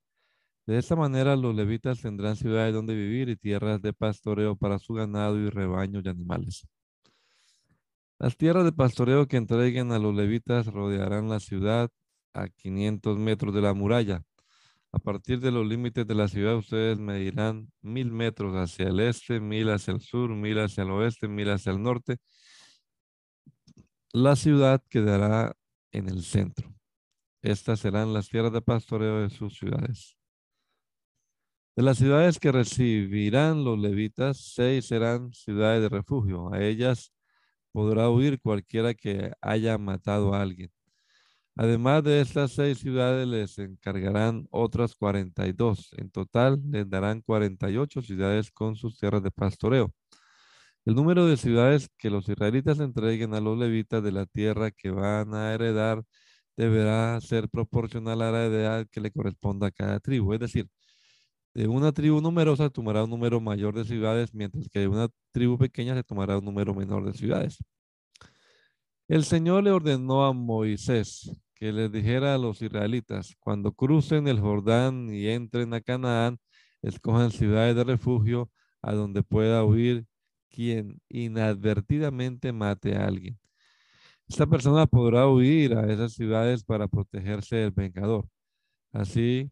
[0.65, 4.93] De esta manera los levitas tendrán ciudades donde vivir y tierras de pastoreo para su
[4.93, 6.67] ganado y rebaños y animales.
[8.19, 11.89] Las tierras de pastoreo que entreguen a los levitas rodearán la ciudad
[12.34, 14.24] a 500 metros de la muralla.
[14.91, 19.39] A partir de los límites de la ciudad, ustedes medirán mil metros hacia el este,
[19.39, 22.17] mil hacia el sur, mil hacia el oeste, mil hacia el norte.
[24.13, 25.56] La ciudad quedará
[25.91, 26.71] en el centro.
[27.41, 30.20] Estas serán las tierras de pastoreo de sus ciudades.
[31.82, 36.54] De las ciudades que recibirán los levitas, seis serán ciudades de refugio.
[36.54, 37.12] A ellas
[37.72, 40.70] podrá huir cualquiera que haya matado a alguien.
[41.56, 45.89] Además de estas seis ciudades, les encargarán otras 42.
[45.98, 49.91] En total, les darán 48 ciudades con sus tierras de pastoreo.
[50.86, 54.91] El número de ciudades que los israelitas entreguen a los levitas de la tierra que
[54.91, 56.04] van a heredar
[56.56, 60.34] deberá ser proporcional a la heredad que le corresponda a cada tribu.
[60.34, 60.67] Es decir,
[61.54, 65.58] de una tribu numerosa tomará un número mayor de ciudades, mientras que de una tribu
[65.58, 67.58] pequeña se tomará un número menor de ciudades.
[69.08, 74.40] El Señor le ordenó a Moisés que les dijera a los israelitas, cuando crucen el
[74.40, 76.40] Jordán y entren a Canaán,
[76.82, 78.50] escojan ciudades de refugio
[78.82, 80.08] a donde pueda huir
[80.50, 83.38] quien inadvertidamente mate a alguien.
[84.28, 88.28] Esta persona podrá huir a esas ciudades para protegerse del vengador.
[88.94, 89.52] Así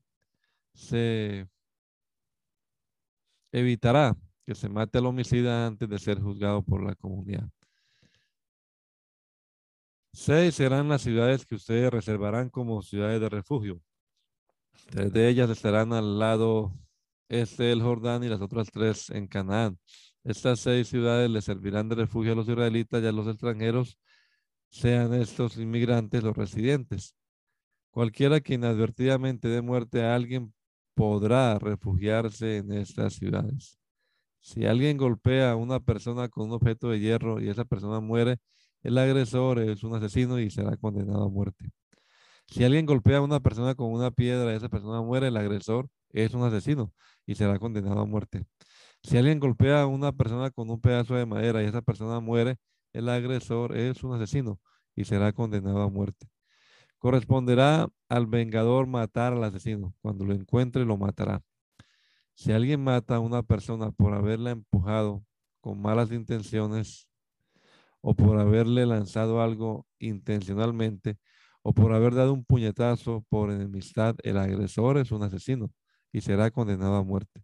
[0.73, 1.47] se
[3.51, 7.49] evitará que se mate al homicida antes de ser juzgado por la comunidad.
[10.11, 13.81] Seis serán las ciudades que ustedes reservarán como ciudades de refugio.
[14.89, 16.73] Tres de ellas estarán al lado
[17.27, 19.77] este del Jordán y las otras tres en Canaán.
[20.23, 23.97] Estas seis ciudades le servirán de refugio a los israelitas y a los extranjeros,
[24.69, 27.15] sean estos inmigrantes o residentes.
[27.91, 30.53] Cualquiera que inadvertidamente dé muerte a alguien
[30.99, 33.79] podrá refugiarse en estas ciudades.
[34.41, 38.39] Si alguien golpea a una persona con un objeto de hierro y esa persona muere,
[38.83, 41.71] el agresor es un asesino y será condenado a muerte.
[42.47, 45.89] Si alguien golpea a una persona con una piedra y esa persona muere, el agresor
[46.11, 46.91] es un asesino
[47.25, 48.45] y será condenado a muerte.
[49.01, 52.57] Si alguien golpea a una persona con un pedazo de madera y esa persona muere,
[52.91, 54.59] el agresor es un asesino
[54.97, 56.27] y será condenado a muerte.
[56.99, 59.95] Corresponderá al vengador matar al asesino.
[60.01, 61.41] Cuando lo encuentre, lo matará.
[62.35, 65.23] Si alguien mata a una persona por haberla empujado
[65.61, 67.09] con malas intenciones
[68.01, 71.17] o por haberle lanzado algo intencionalmente
[71.61, 75.71] o por haber dado un puñetazo por enemistad, el agresor es un asesino
[76.11, 77.43] y será condenado a muerte.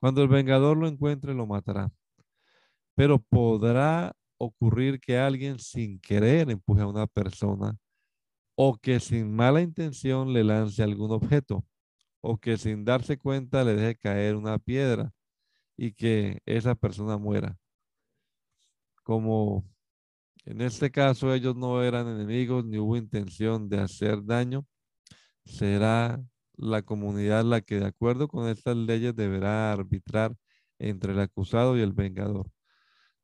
[0.00, 1.90] Cuando el vengador lo encuentre, lo matará.
[2.94, 7.76] Pero podrá ocurrir que alguien sin querer empuje a una persona
[8.60, 11.64] o que sin mala intención le lance algún objeto,
[12.20, 15.12] o que sin darse cuenta le deje caer una piedra
[15.76, 17.56] y que esa persona muera.
[19.04, 19.64] Como
[20.44, 24.66] en este caso ellos no eran enemigos ni hubo intención de hacer daño,
[25.44, 26.20] será
[26.56, 30.34] la comunidad la que de acuerdo con estas leyes deberá arbitrar
[30.80, 32.50] entre el acusado y el vengador.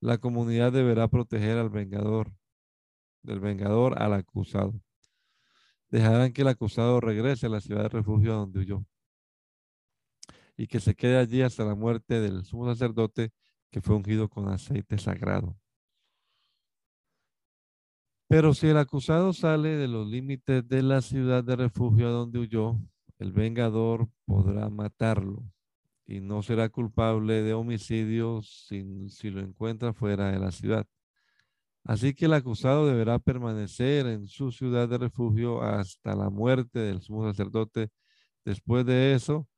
[0.01, 2.33] La comunidad deberá proteger al vengador,
[3.23, 4.81] del vengador al acusado
[5.95, 8.85] dejarán que el acusado regrese a la ciudad de refugio donde huyó
[10.57, 13.31] y que se quede allí hasta la muerte del sumo sacerdote
[13.71, 15.57] que fue ungido con aceite sagrado.
[18.27, 22.77] Pero si el acusado sale de los límites de la ciudad de refugio donde huyó,
[23.21, 25.45] el vengador podrá matarlo
[26.07, 30.89] y no será culpable de homicidio si, si lo encuentra fuera de la ciudad.
[31.85, 37.03] Así que el acusado deberá permanecer en su ciudad de refugio hasta la muerte del
[37.03, 37.91] sumo sacerdote.
[38.45, 39.49] Después de eso,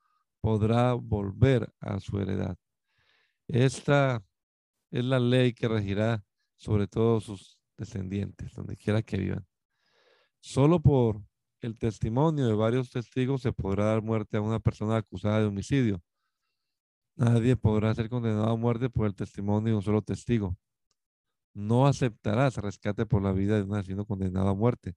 [0.40, 2.56] podrá volver a su heredad.
[3.48, 4.24] Esta
[4.90, 6.24] es la ley que regirá
[6.56, 9.46] sobre todos sus descendientes, donde quiera que vivan.
[10.40, 11.22] Solo por
[11.60, 16.02] el testimonio de varios testigos se podrá dar muerte a una persona acusada de homicidio.
[17.16, 20.56] Nadie podrá ser condenado a muerte por el testimonio de un solo testigo.
[21.56, 24.94] No aceptarás rescate por la vida de un asesino condenado a muerte.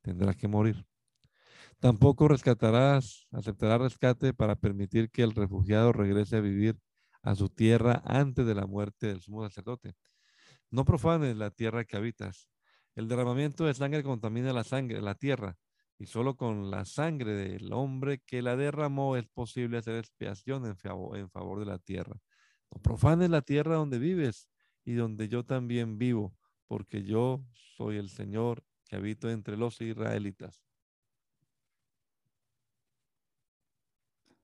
[0.00, 0.84] Tendrás que morir.
[1.78, 6.76] Tampoco rescatarás, aceptarás rescate para permitir que el refugiado regrese a vivir
[7.22, 9.94] a su tierra antes de la muerte del sumo sacerdote.
[10.72, 12.50] No profanes la tierra que habitas.
[12.96, 15.56] El derramamiento de sangre contamina la sangre, la tierra,
[16.00, 20.76] y solo con la sangre del hombre que la derramó es posible hacer expiación en
[20.76, 22.16] favor, en favor de la tierra.
[22.72, 24.48] No profanes la tierra donde vives
[24.84, 26.34] y donde yo también vivo,
[26.66, 27.44] porque yo
[27.76, 30.62] soy el Señor que habito entre los israelitas.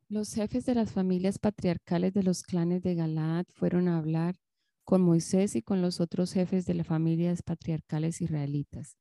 [0.08, 4.36] Los jefes de las familias patriarcales de los clanes de Galaad fueron a hablar
[4.84, 8.96] con Moisés y con los otros jefes de las familias patriarcales israelitas.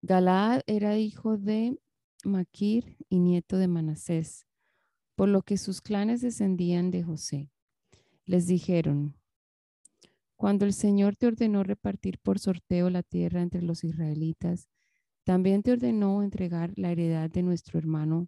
[0.00, 1.78] Galaad era hijo de
[2.24, 4.46] Maquir y nieto de Manasés,
[5.14, 7.50] por lo que sus clanes descendían de José.
[8.24, 9.14] Les dijeron,
[10.42, 14.68] cuando el Señor te ordenó repartir por sorteo la tierra entre los israelitas,
[15.22, 18.26] también te ordenó entregar la heredad de nuestro hermano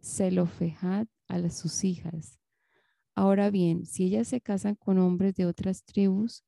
[0.00, 2.40] Zelofejad a sus hijas.
[3.14, 6.44] Ahora bien, si ellas se casan con hombres de otras tribus,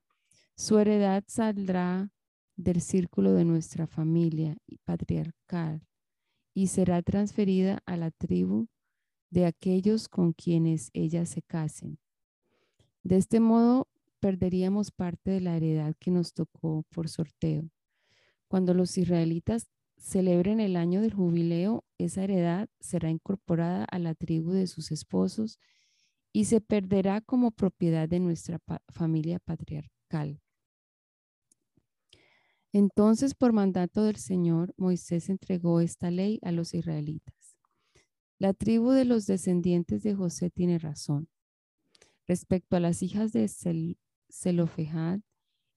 [0.56, 2.10] su heredad saldrá
[2.56, 5.86] del círculo de nuestra familia patriarcal
[6.54, 8.66] y será transferida a la tribu
[9.30, 11.98] de aquellos con quienes ellas se casen.
[13.02, 13.88] De este modo,
[14.20, 17.70] perderíamos parte de la heredad que nos tocó por sorteo.
[18.48, 24.52] Cuando los israelitas celebren el año del jubileo, esa heredad será incorporada a la tribu
[24.52, 25.58] de sus esposos
[26.32, 30.40] y se perderá como propiedad de nuestra familia patriarcal.
[32.72, 37.39] Entonces, por mandato del Señor, Moisés entregó esta ley a los israelitas.
[38.40, 41.28] La tribu de los descendientes de José tiene razón.
[42.26, 43.46] Respecto a las hijas de
[44.32, 45.20] Zelofejad,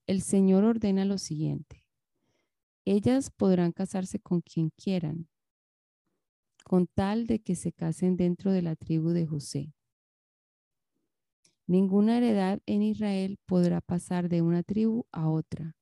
[0.08, 1.84] el Señor ordena lo siguiente.
[2.86, 5.28] Ellas podrán casarse con quien quieran,
[6.64, 9.74] con tal de que se casen dentro de la tribu de José.
[11.68, 15.76] Ninguna heredad en Israel podrá pasar de una tribu a otra,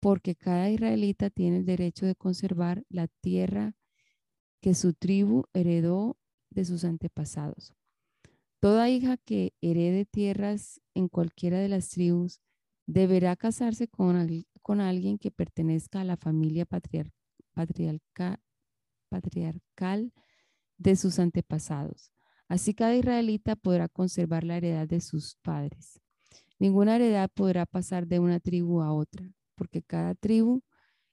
[0.00, 3.76] porque cada israelita tiene el derecho de conservar la tierra
[4.62, 6.16] que su tribu heredó
[6.50, 7.74] de sus antepasados.
[8.60, 12.40] Toda hija que herede tierras en cualquiera de las tribus
[12.86, 14.16] deberá casarse con,
[14.80, 16.64] alguien que pertenezca a la familia
[19.10, 20.12] patriarcal
[20.78, 22.12] de sus antepasados.
[22.46, 26.00] Así cada israelita podrá conservar la heredad de sus padres.
[26.60, 30.62] Ninguna heredad podrá pasar de una tribu a otra, porque cada tribu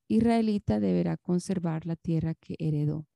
[0.08, 3.09] israelita deberá conservar la tierra que heredó.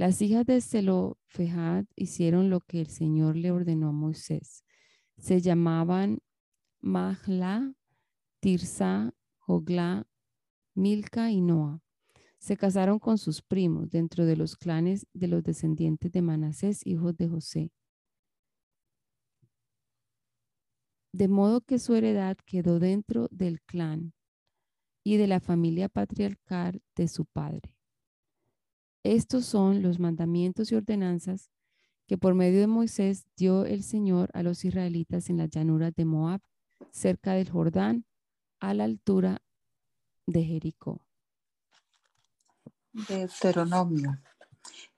[0.00, 4.64] Las hijas de Zelofejad hicieron lo que el Señor le ordenó a Moisés.
[5.18, 6.20] Se llamaban
[6.80, 7.74] Mahla,
[8.40, 10.06] Tirsa, Jogla,
[10.74, 11.82] Milca y Noa.
[12.38, 17.14] Se casaron con sus primos dentro de los clanes de los descendientes de Manasés, hijos
[17.18, 17.70] de José.
[21.12, 24.14] De modo que su heredad quedó dentro del clan
[25.04, 27.74] y de la familia patriarcal de su padre.
[29.02, 31.50] Estos son los mandamientos y ordenanzas
[32.06, 36.04] que por medio de Moisés dio el Señor a los israelitas en las llanuras de
[36.04, 36.40] Moab,
[36.90, 38.04] cerca del Jordán,
[38.58, 39.42] a la altura
[40.26, 41.00] de Jericó.
[42.92, 44.18] Deuteronomio.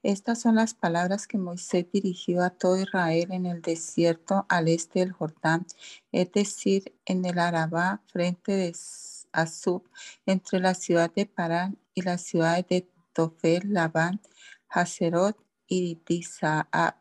[0.02, 5.00] Estas son las palabras que Moisés dirigió a todo Israel en el desierto al este
[5.00, 5.66] del Jordán,
[6.10, 8.74] es decir, en el Arabá, frente de
[9.32, 9.84] Azub,
[10.26, 14.20] entre la ciudad de Parán y la ciudad de Tofel, Labán,
[14.68, 15.36] Haserot
[15.66, 16.96] y Disaab.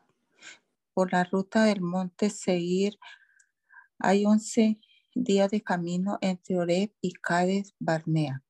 [0.93, 2.99] Por la ruta del monte Seir
[3.99, 4.79] hay once
[5.15, 8.43] días de camino entre Oreb y Cades Barnea.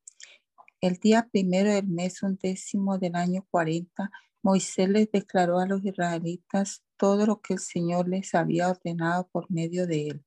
[0.80, 6.84] El día primero del mes undécimo del año 40, Moisés les declaró a los israelitas
[6.98, 10.26] todo lo que el Señor les había ordenado por medio de él.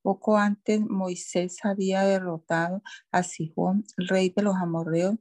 [0.00, 5.16] Poco antes, Moisés había derrotado a Sihón, rey de los amorreos,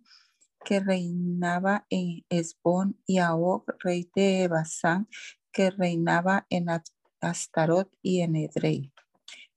[0.65, 5.07] que reinaba en Esbón, y a Og, rey de Basán,
[5.51, 6.67] que reinaba en
[7.21, 8.93] Astarot y en Edrei.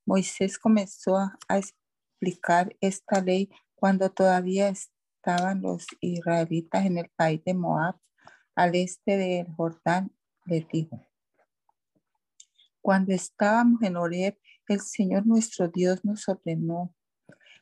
[0.05, 7.53] Moisés comenzó a explicar esta ley cuando todavía estaban los israelitas en el país de
[7.53, 7.95] Moab,
[8.55, 10.11] al este del Jordán,
[10.45, 10.99] les dijo,
[12.81, 14.37] cuando estábamos en Oreb,
[14.67, 16.95] el Señor nuestro Dios nos ordenó,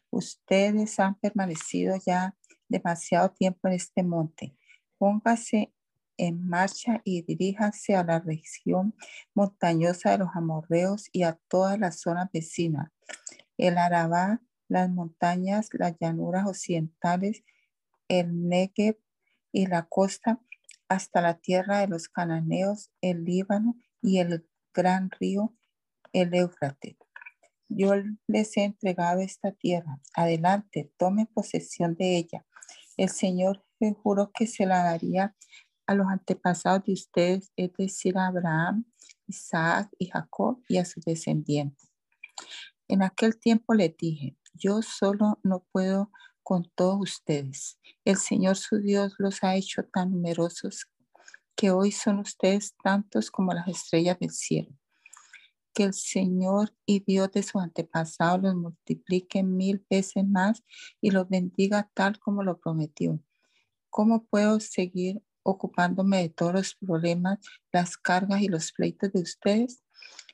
[0.10, 2.36] ustedes han permanecido ya
[2.70, 4.56] demasiado tiempo en este monte.
[4.98, 5.74] Póngase
[6.18, 8.94] en marcha y diríjase a la región
[9.34, 12.92] montañosa de los amorreos y a toda la zona vecina,
[13.58, 17.44] el Arabá, las montañas, las llanuras occidentales,
[18.08, 18.98] el Negev
[19.52, 20.42] y la costa,
[20.90, 25.56] hasta la tierra de los cananeos, el Líbano y el gran río,
[26.14, 26.96] el Éufrates.
[27.70, 27.94] Yo
[28.28, 30.00] les he entregado esta tierra.
[30.16, 32.46] Adelante, tomen posesión de ella.
[33.00, 33.64] El Señor
[34.04, 35.34] juró que se la daría
[35.88, 38.84] a los antepasados de ustedes, es decir, a Abraham,
[39.26, 41.94] Isaac y Jacob y a sus descendientes.
[42.90, 46.12] En aquel tiempo les dije, yo solo no puedo
[46.44, 47.80] con todos ustedes.
[48.04, 50.88] El Señor su Dios los ha hecho tan numerosos
[51.56, 54.79] que hoy son ustedes tantos como las estrellas del cielo.
[55.74, 60.64] Que el Señor y Dios de sus antepasados los multiplique mil veces más
[61.02, 63.20] y los bendiga tal como lo prometió.
[63.90, 67.40] ¿Cómo puedo seguir ocupándome de todos los problemas,
[67.72, 69.84] las cargas y los pleitos de ustedes.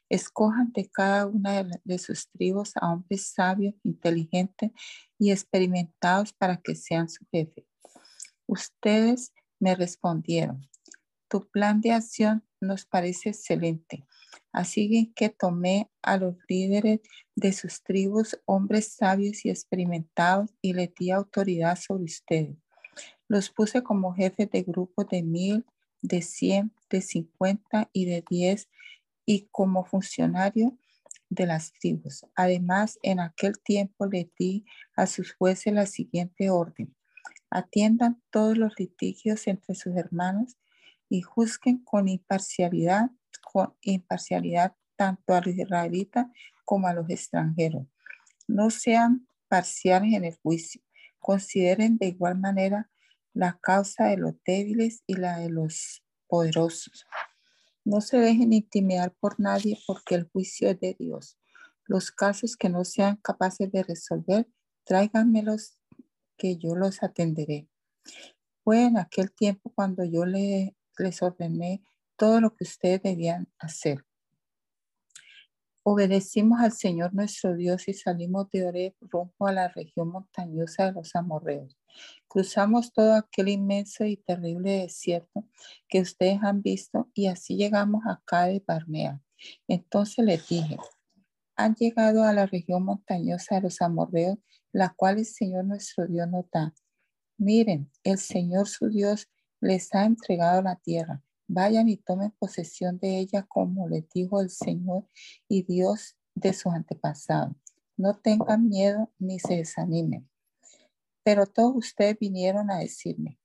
[0.10, 4.72] Escojan de cada una de, sus tribus a hombres sabios, inteligentes
[5.18, 7.66] y experimentados para que sean su jefe.
[8.46, 10.70] Ustedes me respondieron,
[11.28, 14.06] tu plan de acción nos parece excelente.
[14.52, 17.00] Así que tomé a los líderes
[17.36, 22.58] de sus tribus, hombres sabios y experimentados, y les di autoridad sobre ustedes.
[23.28, 25.66] Los puse como jefes de grupos de mil,
[26.02, 28.70] de cien, de cincuenta y de diez
[29.26, 30.78] y como funcionario
[31.30, 32.26] de las tribus.
[32.36, 34.66] Además, en aquel tiempo le di
[34.96, 36.96] a sus jueces la siguiente orden.
[37.50, 40.56] Atiendan todos los litigios entre sus hermanos
[41.10, 43.10] y juzguen con imparcialidad,
[43.40, 46.28] con imparcialidad tanto a los israelitas
[46.64, 47.86] como a los extranjeros.
[48.48, 50.82] No sean parciales en el juicio.
[51.20, 52.90] Consideren de igual manera
[53.34, 57.06] la causa de los débiles y la de los poderosos.
[57.84, 61.38] No se dejen intimidar por nadie porque el juicio es de Dios.
[61.86, 64.48] Los casos que no sean capaces de resolver,
[64.86, 65.78] tráiganmelos
[66.38, 67.68] que yo los atenderé.
[68.64, 71.84] Fue en aquel tiempo cuando yo les ordené
[72.18, 74.04] todo lo que ustedes debían hacer.
[75.88, 80.94] Obedecimos al Señor nuestro Dios y salimos de Oreb rumbo a la región montañosa de
[80.94, 81.78] los amorreos.
[82.28, 85.48] Cruzamos todo aquel inmenso y terrible desierto
[85.88, 89.22] que ustedes han visto y así llegamos acá de Barnea.
[89.68, 90.78] Entonces les dije,
[91.56, 94.40] han llegado a la región montañosa de los amorreos,
[94.72, 96.74] la cual el Señor nuestro Dios nos da.
[97.38, 99.30] Miren, el Señor su Dios
[99.62, 104.50] les ha entregado la tierra Vayan y tomen posesión de ella como les dijo el
[104.50, 105.08] Señor
[105.48, 107.56] y Dios de sus antepasados.
[107.98, 110.30] No tengan miedo ni se desanimen.
[111.24, 113.40] Pero todos ustedes vinieron a decirme,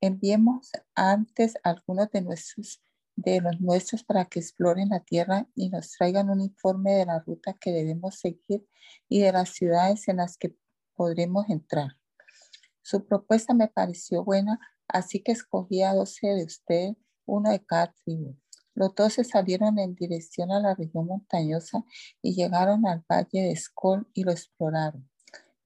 [0.00, 2.80] enviemos antes algunos de nuestros
[3.16, 7.20] de los nuestros para que exploren la tierra y nos traigan un informe de la
[7.20, 8.66] ruta que debemos seguir
[9.08, 10.56] y de las ciudades en las que
[10.94, 11.96] podremos entrar.
[12.82, 14.58] Su propuesta me pareció buena,
[14.88, 16.96] así que escogí a doce de ustedes
[17.26, 18.36] uno de cada tribu.
[18.74, 21.84] Los doce salieron en dirección a la región montañosa
[22.20, 25.08] y llegaron al valle de Escol y lo exploraron.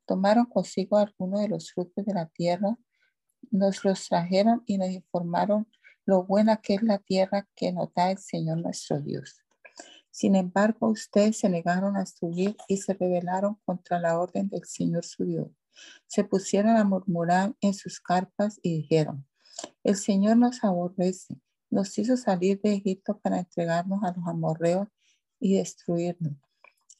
[0.05, 2.77] Tomaron consigo algunos de los frutos de la tierra,
[3.51, 5.67] nos los trajeron y nos informaron
[6.05, 9.43] lo buena que es la tierra que nos da el Señor nuestro Dios.
[10.11, 15.05] Sin embargo, ustedes se negaron a subir y se rebelaron contra la orden del Señor
[15.05, 15.49] su Dios.
[16.07, 19.27] Se pusieron a murmurar en sus carpas y dijeron,
[19.85, 21.41] el Señor nos aborrece
[21.71, 24.89] nos hizo salir de Egipto para entregarnos a los amorreos
[25.41, 26.35] y destruirnos.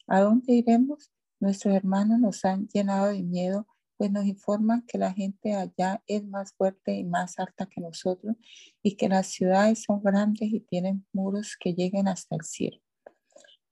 [0.07, 1.11] ¿A dónde iremos?
[1.39, 3.67] Nuestros hermanos nos han llenado de miedo,
[3.97, 8.35] pues nos informan que la gente allá es más fuerte y más alta que nosotros
[8.81, 12.81] y que las ciudades son grandes y tienen muros que lleguen hasta el cielo.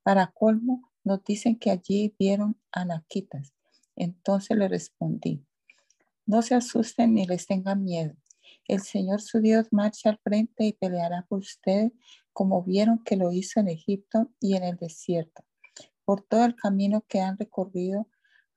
[0.03, 3.53] Para colmo, nos dicen que allí vieron anaquitas.
[3.95, 5.45] Entonces le respondí,
[6.25, 8.13] no se asusten ni les tengan miedo.
[8.67, 11.91] El Señor su Dios marcha al frente y peleará por ustedes
[12.33, 15.43] como vieron que lo hizo en Egipto y en el desierto.
[16.05, 18.07] Por todo el camino que han recorrido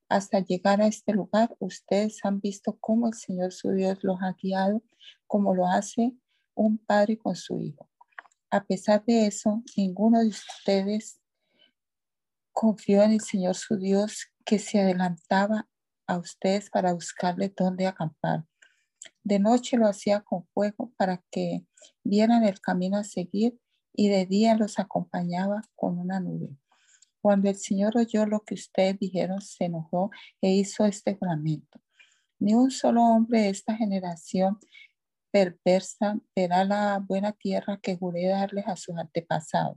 [0.08, 4.34] hasta llegar a este lugar, ustedes han visto cómo el Señor su Dios los ha
[4.40, 4.82] guiado,
[5.26, 6.12] como lo hace
[6.54, 7.88] un padre con su hijo.
[8.50, 11.20] A pesar de eso, ninguno de ustedes
[12.52, 15.68] confió en el Señor su Dios que se adelantaba
[16.06, 18.44] a ustedes para buscarle dónde acampar.
[19.22, 21.66] De noche lo hacía con fuego para que
[22.02, 23.58] vieran el camino a seguir
[23.92, 26.56] y de día los acompañaba con una nube.
[27.20, 30.10] Cuando el Señor oyó lo que ustedes dijeron, se enojó
[30.40, 31.80] e hizo este juramento.
[32.38, 34.58] Ni un solo hombre de esta generación
[35.30, 39.76] perversa verá la buena tierra que juré darles a sus antepasados.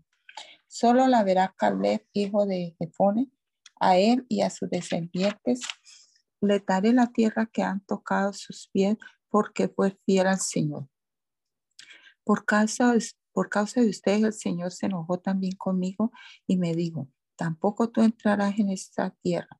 [0.67, 3.29] Solo la verá Caleb, hijo de Jefone,
[3.79, 5.61] a él y a sus descendientes.
[6.41, 8.97] Le daré la tierra que han tocado sus pies
[9.34, 10.88] porque fue fiel al Señor.
[12.23, 12.93] Por causa,
[13.31, 16.11] por causa de ustedes el Señor se enojó también conmigo
[16.45, 19.59] y me dijo, tampoco tú entrarás en esta tierra.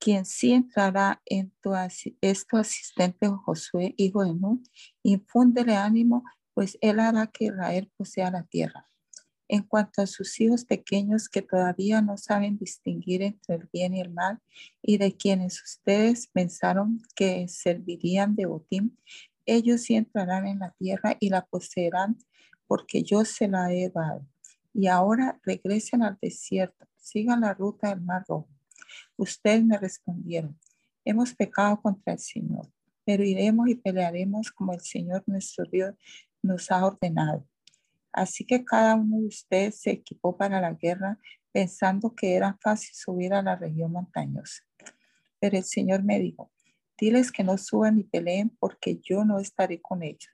[0.00, 1.74] Quien sí entrará en tu,
[2.20, 4.64] es asistente Josué, hijo de Nun.
[5.04, 8.90] Infúndele ánimo, pues él hará que Israel posea la tierra.
[9.48, 14.00] En cuanto a sus hijos pequeños que todavía no saben distinguir entre el bien y
[14.02, 14.40] el mal,
[14.82, 18.98] y de quienes ustedes pensaron que servirían de botín,
[19.46, 22.18] ellos sí entrarán en la tierra y la poseerán,
[22.66, 24.26] porque yo se la he dado.
[24.74, 28.50] Y ahora regresen al desierto, sigan la ruta del mar rojo.
[29.16, 30.58] Ustedes me respondieron,
[31.06, 32.70] hemos pecado contra el Señor,
[33.06, 35.94] pero iremos y pelearemos como el Señor nuestro Dios
[36.42, 37.46] nos ha ordenado.
[38.12, 41.18] Así que cada uno de ustedes se equipó para la guerra
[41.52, 44.62] pensando que era fácil subir a la región montañosa.
[45.40, 46.50] Pero el Señor me dijo,
[46.98, 50.30] diles que no suban ni peleen porque yo no estaré con ellos.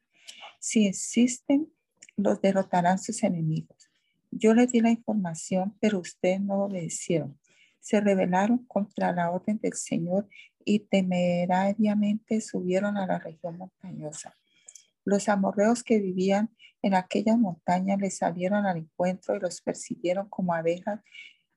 [0.58, 1.68] Si insisten,
[2.16, 3.90] los derrotarán sus enemigos.
[4.30, 7.38] Yo les di la información, pero ustedes no obedecieron.
[7.80, 10.28] Se rebelaron contra la orden del Señor
[10.64, 14.36] y temerariamente subieron a la región montañosa.
[15.04, 16.50] Los amorreos que vivían
[16.84, 21.00] en aquella montaña les salieron al encuentro y los persiguieron como abejas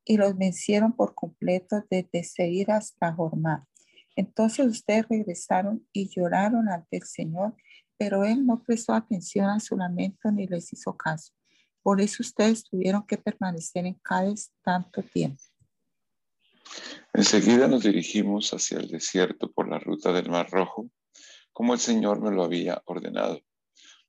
[0.05, 3.67] y los vencieron por completo desde Seir hasta Jormá.
[4.15, 7.57] Entonces ustedes regresaron y lloraron ante el Señor,
[7.97, 11.33] pero Él no prestó atención a su lamento ni les hizo caso.
[11.83, 15.43] Por eso ustedes tuvieron que permanecer en Cádiz tanto tiempo.
[17.13, 20.89] Enseguida nos dirigimos hacia el desierto por la ruta del Mar Rojo
[21.51, 23.41] como el Señor me lo había ordenado.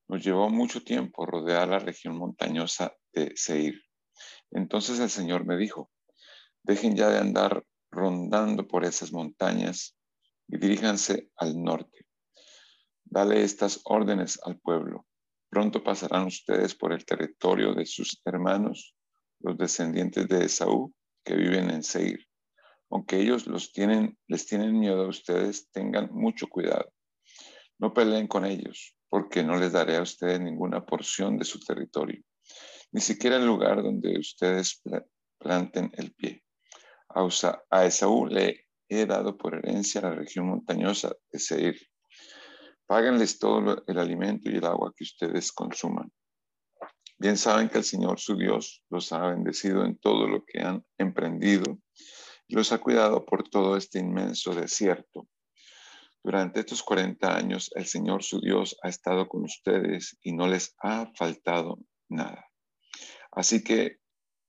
[0.09, 3.83] Nos llevó mucho tiempo rodear la región montañosa de Seir.
[4.51, 5.91] Entonces el Señor me dijo,
[6.63, 9.97] dejen ya de andar rondando por esas montañas
[10.49, 12.07] y diríjanse al norte.
[13.05, 15.07] Dale estas órdenes al pueblo.
[15.51, 18.95] Pronto pasarán ustedes por el territorio de sus hermanos,
[19.41, 22.27] los descendientes de Esaú, que viven en Seir.
[22.91, 26.91] Aunque ellos los tienen, les tienen miedo a ustedes, tengan mucho cuidado.
[27.79, 32.23] No peleen con ellos, porque no les daré a ustedes ninguna porción de su territorio,
[32.93, 34.83] ni siquiera el lugar donde ustedes
[35.39, 36.43] planten el pie.
[37.71, 41.79] A Esaú le he dado por herencia la región montañosa de Seir.
[42.87, 46.11] Páganles todo el alimento y el agua que ustedes consuman.
[47.19, 50.85] Bien saben que el Señor su Dios los ha bendecido en todo lo que han
[50.99, 51.79] emprendido
[52.47, 55.27] y los ha cuidado por todo este inmenso desierto
[56.29, 60.77] durante estos 40 años el Señor su Dios ha estado con ustedes y no les
[60.83, 61.79] ha faltado
[62.11, 62.51] nada.
[63.33, 63.97] Así que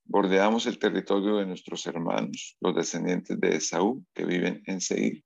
[0.04, 5.24] bordeamos el territorio de nuestros hermanos, los descendientes de Esaú que viven en Seir.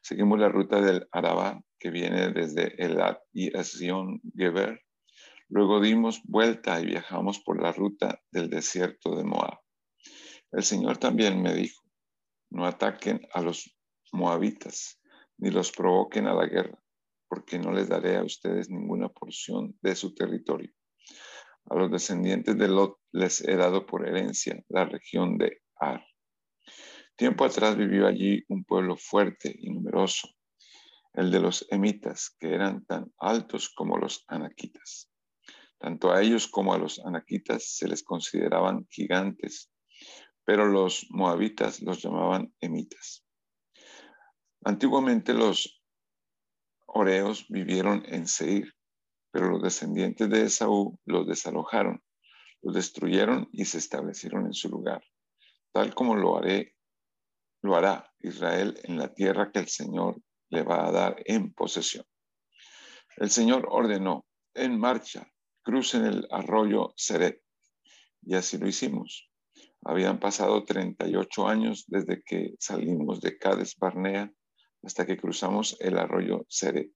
[0.00, 4.80] Seguimos la ruta del Arabá que viene desde Elat y Asión Geber.
[5.50, 9.58] Luego dimos vuelta y viajamos por la ruta del desierto de Moab.
[10.50, 11.82] El Señor también me dijo,
[12.48, 13.76] no ataquen a los
[14.12, 14.98] moabitas
[15.38, 16.78] ni los provoquen a la guerra,
[17.28, 20.72] porque no les daré a ustedes ninguna porción de su territorio.
[21.66, 26.04] A los descendientes de Lot les he dado por herencia la región de Ar.
[27.16, 30.28] Tiempo atrás vivió allí un pueblo fuerte y numeroso,
[31.14, 35.10] el de los emitas, que eran tan altos como los anaquitas.
[35.78, 39.70] Tanto a ellos como a los anaquitas se les consideraban gigantes,
[40.44, 43.23] pero los moabitas los llamaban emitas.
[44.66, 45.82] Antiguamente los
[46.86, 48.72] oreos vivieron en Seir,
[49.30, 52.02] pero los descendientes de Esaú los desalojaron,
[52.62, 55.04] los destruyeron y se establecieron en su lugar,
[55.70, 56.74] tal como lo haré,
[57.60, 62.06] lo hará Israel en la tierra que el Señor le va a dar en posesión.
[63.18, 65.30] El Señor ordenó, en marcha,
[65.62, 67.42] crucen el arroyo Seret,
[68.22, 69.30] y así lo hicimos.
[69.82, 74.32] Habían pasado 38 años desde que salimos de Cades Barnea
[74.84, 76.90] hasta que cruzamos el arroyo Sere.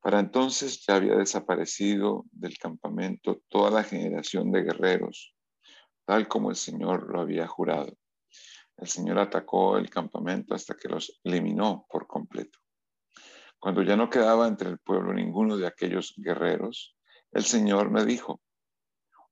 [0.00, 5.34] Para entonces ya había desaparecido del campamento toda la generación de guerreros,
[6.04, 7.96] tal como el Señor lo había jurado.
[8.76, 12.58] El Señor atacó el campamento hasta que los eliminó por completo.
[13.58, 16.96] Cuando ya no quedaba entre el pueblo ninguno de aquellos guerreros,
[17.32, 18.40] el Señor me dijo,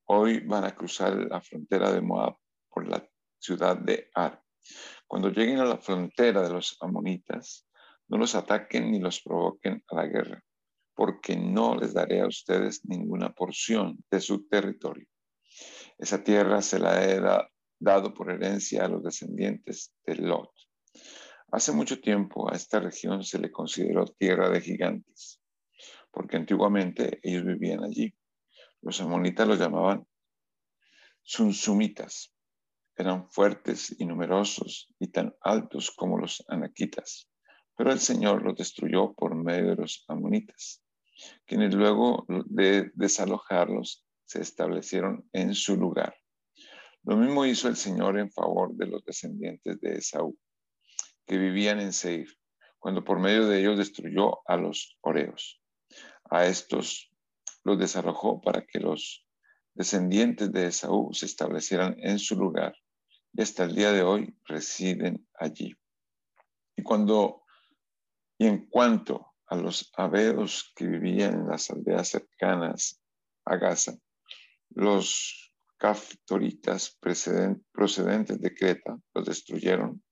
[0.07, 2.37] hoy van a cruzar la frontera de Moab
[2.69, 3.07] por la
[3.39, 4.44] ciudad de Ar.
[5.07, 7.67] Cuando lleguen a la frontera de los amonitas,
[8.09, 10.43] no los ataquen ni los provoquen a la guerra,
[10.95, 15.07] porque no les daré a ustedes ninguna porción de su territorio.
[15.99, 17.21] Esa tierra se la he
[17.79, 20.51] dado por herencia a los descendientes de Lot.
[21.53, 25.41] Hace mucho tiempo a esta región se le consideró tierra de gigantes,
[26.11, 28.13] porque antiguamente ellos vivían allí.
[28.83, 30.05] Los amonitas los llamaban
[31.23, 32.34] sunsumitas.
[32.97, 37.29] Eran fuertes y numerosos y tan altos como los anaquitas,
[37.77, 40.81] pero el Señor los destruyó por medio de los amonitas,
[41.45, 46.15] quienes luego de desalojarlos se establecieron en su lugar.
[47.03, 50.39] Lo mismo hizo el Señor en favor de los descendientes de Esaú,
[51.27, 52.29] que vivían en Seir,
[52.79, 55.61] cuando por medio de ellos destruyó a los oreos.
[56.31, 57.11] A estos
[57.65, 59.27] los desalojó para que los
[59.75, 62.73] descendientes de Esaú se establecieran en su lugar
[63.35, 65.77] y hasta el día de hoy residen allí.
[66.77, 67.45] Y cuando
[68.39, 73.01] y en cuanto a los abeos que vivían en las aldeas cercanas
[73.45, 73.97] a Gaza,
[74.71, 80.03] los caftoritas procedentes de Creta los destruyeron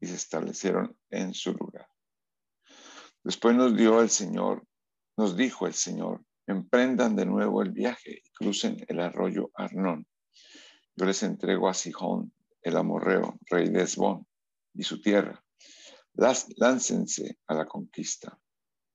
[0.00, 1.88] y se establecieron en su lugar.
[3.24, 4.66] Después nos dio el Señor,
[5.16, 10.06] nos dijo el Señor, emprendan de nuevo el viaje y crucen el arroyo Arnón.
[10.96, 14.26] Yo les entrego a Sijón, el amorreo, rey de Esbón,
[14.74, 15.44] y su tierra.
[16.14, 18.38] Las, láncense a la conquista,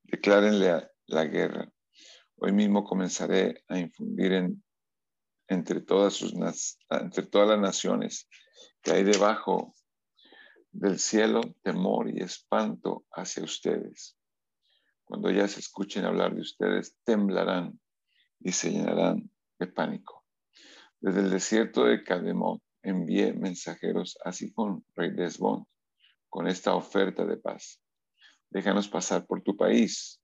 [0.04, 1.72] declárenle la guerra.
[2.36, 4.64] Hoy mismo comenzaré a infundir en,
[5.48, 6.34] entre, todas sus,
[6.90, 8.30] entre todas las naciones
[8.82, 9.74] que hay debajo
[10.72, 14.16] del cielo temor y espanto hacia ustedes.
[15.04, 17.80] Cuando ya se escuchen hablar de ustedes, temblarán
[18.40, 20.26] y se llenarán de pánico.
[21.00, 25.30] Desde el desierto de Cademón envié mensajeros a Sihón, rey de
[26.30, 27.82] con esta oferta de paz.
[28.50, 30.22] Déjanos pasar por tu país.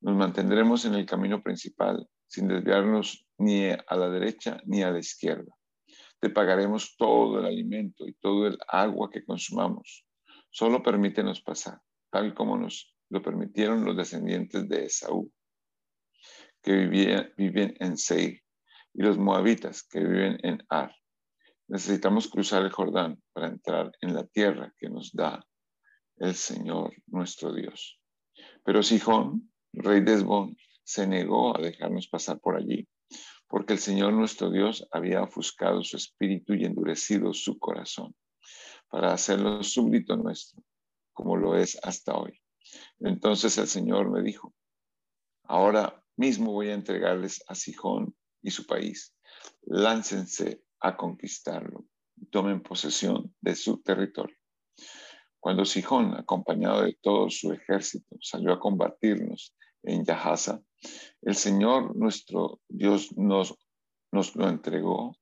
[0.00, 4.98] Nos mantendremos en el camino principal, sin desviarnos ni a la derecha ni a la
[4.98, 5.52] izquierda.
[6.20, 10.06] Te pagaremos todo el alimento y todo el agua que consumamos.
[10.50, 15.32] Solo permítenos pasar, tal como nos lo permitieron los descendientes de Esaú,
[16.62, 16.86] que
[17.36, 18.42] viven en Seir,
[18.92, 20.94] y los moabitas, que viven en Ar.
[21.70, 25.42] Necesitamos cruzar el Jordán para entrar en la tierra que nos da
[26.16, 27.98] el Señor nuestro Dios.
[28.64, 32.86] Pero Sijón, rey de Esbón, se negó a dejarnos pasar por allí
[33.50, 38.14] porque el Señor nuestro Dios había ofuscado su espíritu y endurecido su corazón,
[38.88, 40.62] para hacerlo súbdito nuestro,
[41.12, 42.40] como lo es hasta hoy.
[43.00, 44.54] Entonces el Señor me dijo,
[45.42, 49.16] ahora mismo voy a entregarles a Sijón y su país.
[49.62, 51.84] Láncense a conquistarlo
[52.16, 54.36] y tomen posesión de su territorio.
[55.38, 60.60] Cuando Sijón, acompañado de todo su ejército, salió a combatirnos en Yahaza,
[61.22, 63.54] el Señor nuestro Dios nos,
[64.12, 65.16] nos lo entregó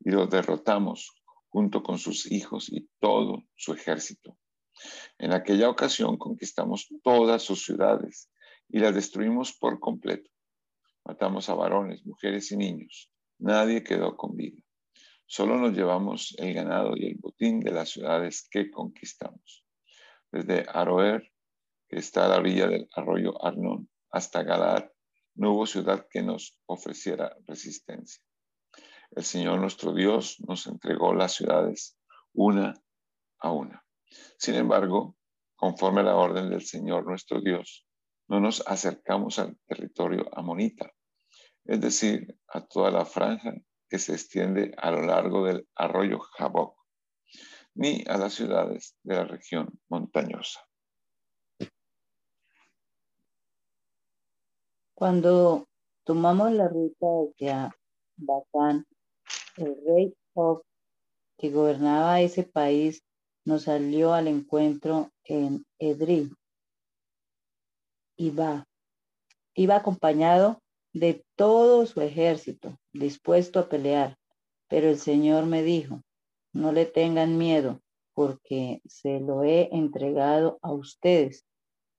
[0.00, 1.12] y lo derrotamos
[1.48, 4.36] junto con sus hijos y todo su ejército.
[5.18, 8.30] En aquella ocasión conquistamos todas sus ciudades
[8.68, 10.30] y las destruimos por completo.
[11.04, 13.10] Matamos a varones, mujeres y niños.
[13.38, 14.62] Nadie quedó con vida.
[15.34, 19.64] Solo nos llevamos el ganado y el botín de las ciudades que conquistamos.
[20.30, 21.32] Desde Aroer,
[21.88, 24.90] que está a la orilla del arroyo Arnón, hasta Galad,
[25.36, 28.22] no hubo ciudad que nos ofreciera resistencia.
[29.12, 31.96] El Señor nuestro Dios nos entregó las ciudades
[32.34, 32.74] una
[33.38, 33.82] a una.
[34.36, 35.16] Sin embargo,
[35.56, 37.86] conforme a la orden del Señor nuestro Dios,
[38.28, 40.92] no nos acercamos al territorio amonita,
[41.64, 43.54] es decir, a toda la franja
[43.92, 46.74] que se extiende a lo largo del arroyo Jaboc,
[47.74, 50.66] ni a las ciudades de la región montañosa.
[54.94, 55.68] Cuando
[56.06, 57.76] tomamos la ruta hacia
[58.16, 58.86] Batán,
[59.58, 60.62] el rey of
[61.36, 63.04] que gobernaba ese país
[63.44, 66.32] nos salió al encuentro en Edri.
[68.16, 68.64] Iba,
[69.52, 70.62] iba acompañado
[70.92, 74.18] de todo su ejército, dispuesto a pelear.
[74.68, 76.02] Pero el Señor me dijo,
[76.52, 77.80] no le tengan miedo,
[78.14, 81.46] porque se lo he entregado a ustedes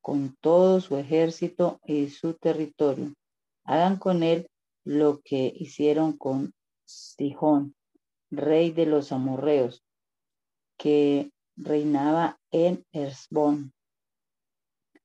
[0.01, 3.13] con todo su ejército y su territorio.
[3.63, 4.47] Hagan con él
[4.83, 6.53] lo que hicieron con
[6.85, 7.75] Sijón,
[8.29, 9.83] rey de los amorreos,
[10.77, 13.73] que reinaba en Ersbón.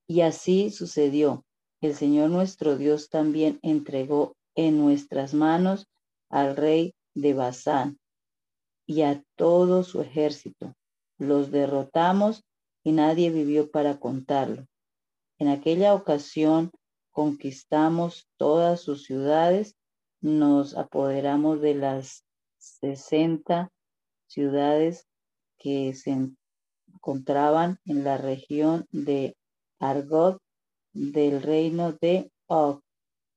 [0.07, 1.45] Y así sucedió.
[1.81, 5.87] El Señor nuestro Dios también entregó en nuestras manos
[6.29, 7.99] al rey de Basán
[8.85, 10.75] y a todo su ejército.
[11.19, 12.45] Los derrotamos
[12.83, 14.67] y nadie vivió para contarlo.
[15.39, 16.73] En aquella ocasión
[17.13, 19.77] conquistamos todas sus ciudades,
[20.21, 22.25] nos apoderamos de las
[22.59, 23.71] sesenta
[24.27, 25.07] ciudades
[25.59, 26.33] que se
[26.93, 29.37] encontraban en la región de
[29.79, 30.39] Argod
[30.99, 32.81] del reino de Og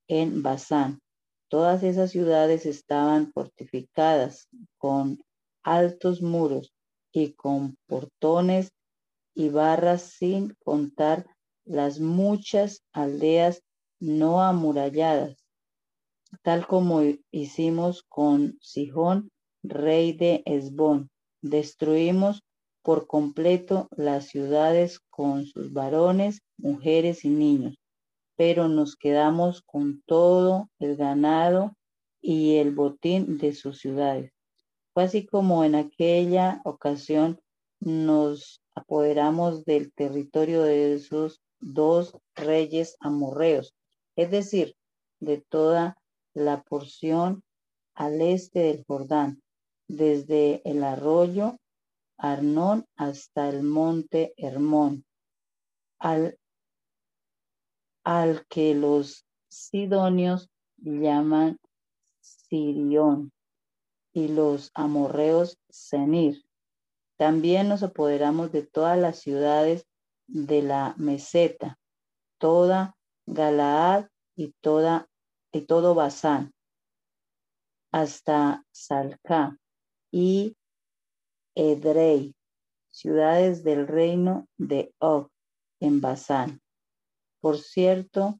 [0.07, 0.99] en Basán.
[1.47, 4.47] Todas esas ciudades estaban fortificadas
[4.77, 5.21] con
[5.63, 6.73] altos muros
[7.11, 8.71] y con portones
[9.35, 11.27] y barras sin contar
[11.63, 13.61] las muchas aldeas
[13.99, 15.37] no amuralladas,
[16.41, 19.29] tal como hicimos con Sihón,
[19.61, 21.11] rey de Esbón.
[21.41, 22.41] Destruimos
[22.81, 27.75] por completo las ciudades con sus varones, mujeres y niños,
[28.35, 31.75] pero nos quedamos con todo el ganado
[32.21, 34.31] y el botín de sus ciudades.
[34.93, 37.39] Fue así como en aquella ocasión
[37.79, 43.75] nos apoderamos del territorio de esos dos reyes amorreos,
[44.15, 44.75] es decir,
[45.19, 45.97] de toda
[46.33, 47.43] la porción
[47.93, 49.41] al este del Jordán,
[49.87, 51.57] desde el arroyo
[52.21, 55.05] Arnón hasta el monte Hermón,
[55.97, 56.37] al,
[58.03, 61.57] al que los sidonios llaman
[62.21, 63.31] Sirión
[64.13, 66.43] y los amorreos Senir.
[67.17, 69.87] También nos apoderamos de todas las ciudades
[70.27, 71.79] de la meseta,
[72.37, 72.95] toda
[73.25, 75.07] Galaad y, toda,
[75.51, 76.53] y todo Basán,
[77.91, 79.57] hasta Salca
[80.11, 80.55] y
[81.55, 82.33] Edrei,
[82.89, 85.29] ciudades del reino de Og
[85.79, 86.61] en Basán.
[87.41, 88.39] Por cierto,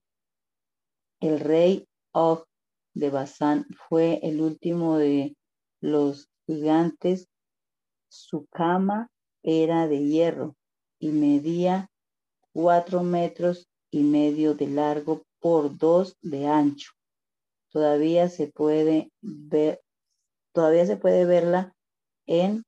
[1.20, 2.45] el rey Og
[2.93, 5.36] de Basán fue el último de
[5.82, 7.28] los gigantes.
[8.09, 9.09] Su cama
[9.43, 10.55] era de hierro
[10.99, 11.89] y medía
[12.53, 16.91] cuatro metros y medio de largo por dos de ancho.
[17.70, 19.82] Todavía se puede ver,
[20.53, 21.74] todavía se puede verla
[22.26, 22.64] en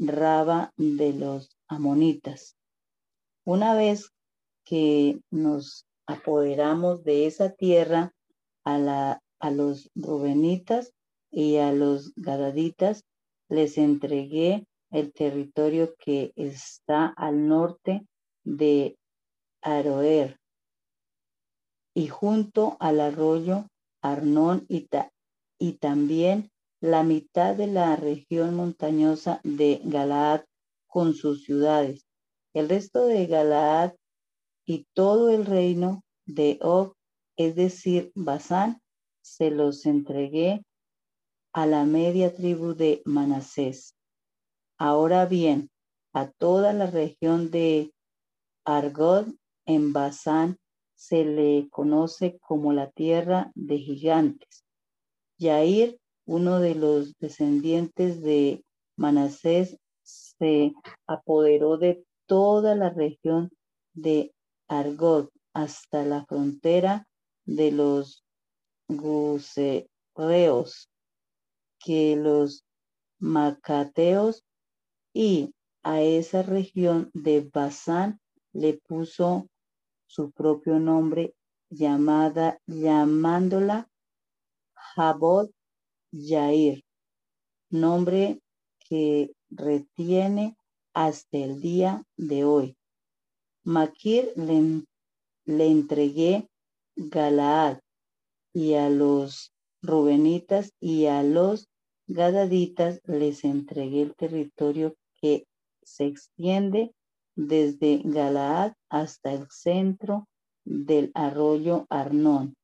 [0.00, 2.56] Raba de los amonitas.
[3.44, 4.10] Una vez
[4.64, 8.12] que nos apoderamos de esa tierra,
[8.64, 10.92] a, la, a los rubenitas
[11.30, 13.04] y a los gadaditas
[13.48, 18.06] les entregué el territorio que está al norte
[18.44, 18.96] de
[19.62, 20.38] Aroer
[21.94, 23.66] y junto al arroyo
[24.02, 24.88] Arnón y,
[25.58, 30.44] y también la mitad de la región montañosa de Galaad
[30.86, 32.06] con sus ciudades.
[32.54, 33.92] El resto de Galaad
[34.64, 36.94] y todo el reino de Og,
[37.36, 38.80] es decir, Basán,
[39.20, 40.64] se los entregué
[41.52, 43.94] a la media tribu de Manasés.
[44.78, 45.70] Ahora bien,
[46.12, 47.92] a toda la región de
[48.64, 49.26] Argod
[49.66, 50.58] en Basán
[50.94, 54.64] se le conoce como la tierra de gigantes.
[55.38, 55.99] Yair
[56.30, 58.64] uno de los descendientes de
[58.96, 60.72] Manasés, se
[61.08, 63.50] apoderó de toda la región
[63.94, 64.32] de
[64.68, 67.08] Argod hasta la frontera
[67.46, 68.24] de los
[68.86, 69.88] Gusereos,
[71.80, 72.64] que los
[73.18, 74.44] Macateos
[75.12, 75.52] y
[75.82, 78.20] a esa región de Basán
[78.52, 79.48] le puso
[80.06, 81.34] su propio nombre
[81.70, 83.88] llamada llamándola
[84.74, 85.50] Jabot
[86.12, 86.82] Yair,
[87.70, 88.40] nombre
[88.88, 90.56] que retiene
[90.94, 92.76] hasta el día de hoy.
[93.64, 94.84] Maquir le,
[95.44, 96.48] le entregué
[96.96, 97.78] Galaad
[98.52, 99.52] y a los
[99.82, 101.68] Rubenitas y a los
[102.06, 105.46] Gadaditas les entregué el territorio que
[105.82, 106.92] se extiende
[107.36, 110.26] desde Galaad hasta el centro
[110.64, 112.56] del arroyo Arnón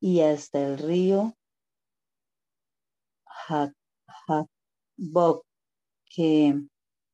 [0.00, 1.34] y hasta el río
[6.14, 6.62] que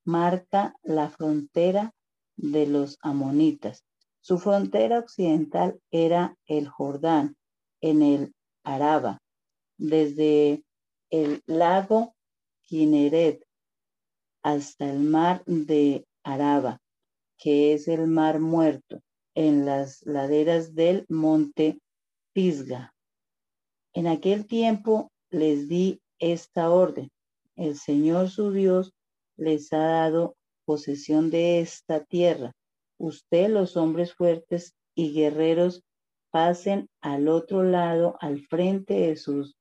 [0.05, 1.93] marca la frontera
[2.37, 3.85] de los amonitas.
[4.21, 7.37] Su frontera occidental era el Jordán,
[7.81, 9.23] en el Araba,
[9.79, 10.65] desde
[11.11, 12.15] el lago
[12.63, 13.43] Kineret
[14.43, 16.81] hasta el mar de Araba,
[17.39, 19.01] que es el mar muerto,
[19.35, 21.81] en las laderas del monte
[22.33, 22.95] Pisga.
[23.95, 27.11] En aquel tiempo les di esta orden.
[27.57, 28.93] El Señor su Dios
[29.37, 32.53] les ha dado posesión de esta tierra.
[32.99, 35.83] Usted, los hombres fuertes y guerreros,
[36.31, 39.57] pasen al otro lado, al frente de sus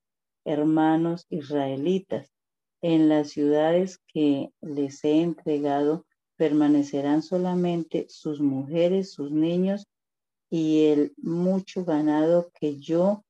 [0.46, 2.32] hermanos israelitas.
[2.82, 6.06] En las ciudades que les he entregado
[6.38, 9.88] permanecerán solamente sus mujeres, sus niños
[10.50, 13.24] y el mucho ganado que yo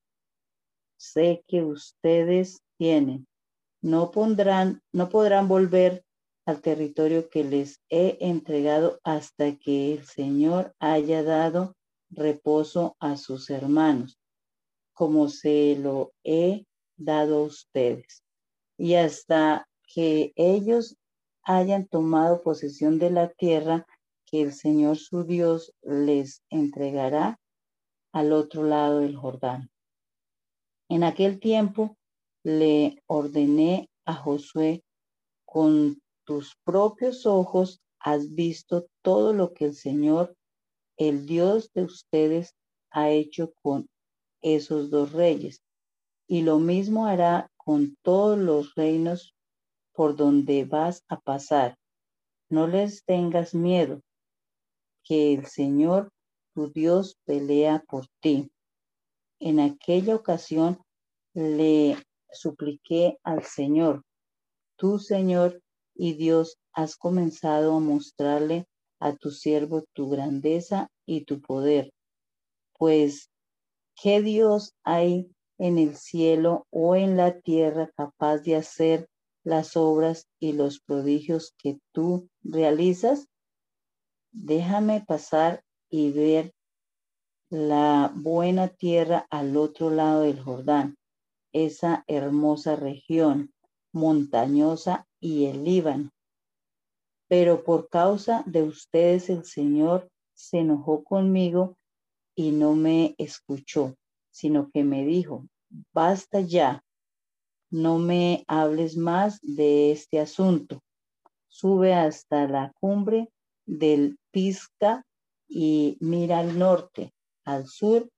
[0.97, 3.27] sé que ustedes tienen.
[3.81, 6.03] No pondrán, no podrán volver
[6.45, 11.75] al territorio que les he entregado hasta que el Señor haya dado
[12.09, 14.17] reposo a sus hermanos,
[14.93, 16.65] como se lo he
[16.97, 18.23] dado a ustedes.
[18.77, 20.97] Y hasta que ellos
[21.43, 23.85] hayan tomado posesión de la tierra
[24.25, 27.39] que el Señor su Dios les entregará
[28.13, 29.69] al otro lado del Jordán.
[30.89, 31.98] En aquel tiempo
[32.43, 34.83] le ordené a Josué,
[35.45, 40.35] con tus propios ojos has visto todo lo que el Señor,
[40.97, 42.55] el Dios de ustedes,
[42.91, 43.87] ha hecho con
[44.41, 45.61] esos dos reyes.
[46.27, 49.33] Y lo mismo hará con todos los reinos
[49.93, 51.77] por donde vas a pasar.
[52.49, 54.01] No les tengas miedo,
[55.03, 56.11] que el Señor,
[56.53, 58.51] tu Dios, pelea por ti.
[59.39, 60.79] En aquella ocasión
[61.33, 61.97] le
[62.31, 64.03] supliqué al Señor,
[64.75, 65.61] tú, Señor
[65.95, 68.65] y Dios, has comenzado a mostrarle
[68.99, 71.91] a tu siervo tu grandeza y tu poder.
[72.77, 73.29] Pues,
[74.01, 79.07] ¿qué Dios hay en el cielo o en la tierra capaz de hacer
[79.43, 83.27] las obras y los prodigios que tú realizas?
[84.31, 86.53] Déjame pasar y ver
[87.49, 90.98] la buena tierra al otro lado del Jordán,
[91.53, 93.53] esa hermosa región
[93.91, 96.11] montañosa y el Líbano.
[97.27, 101.77] Pero por causa de ustedes el Señor se enojó conmigo
[102.35, 103.95] y no me escuchó,
[104.31, 105.45] sino que me dijo,
[105.93, 106.83] basta ya,
[107.69, 110.81] no me hables más de este asunto.
[111.47, 113.29] Sube hasta la cumbre
[113.65, 115.05] del Pisca
[115.47, 118.09] y mira al norte, al sur,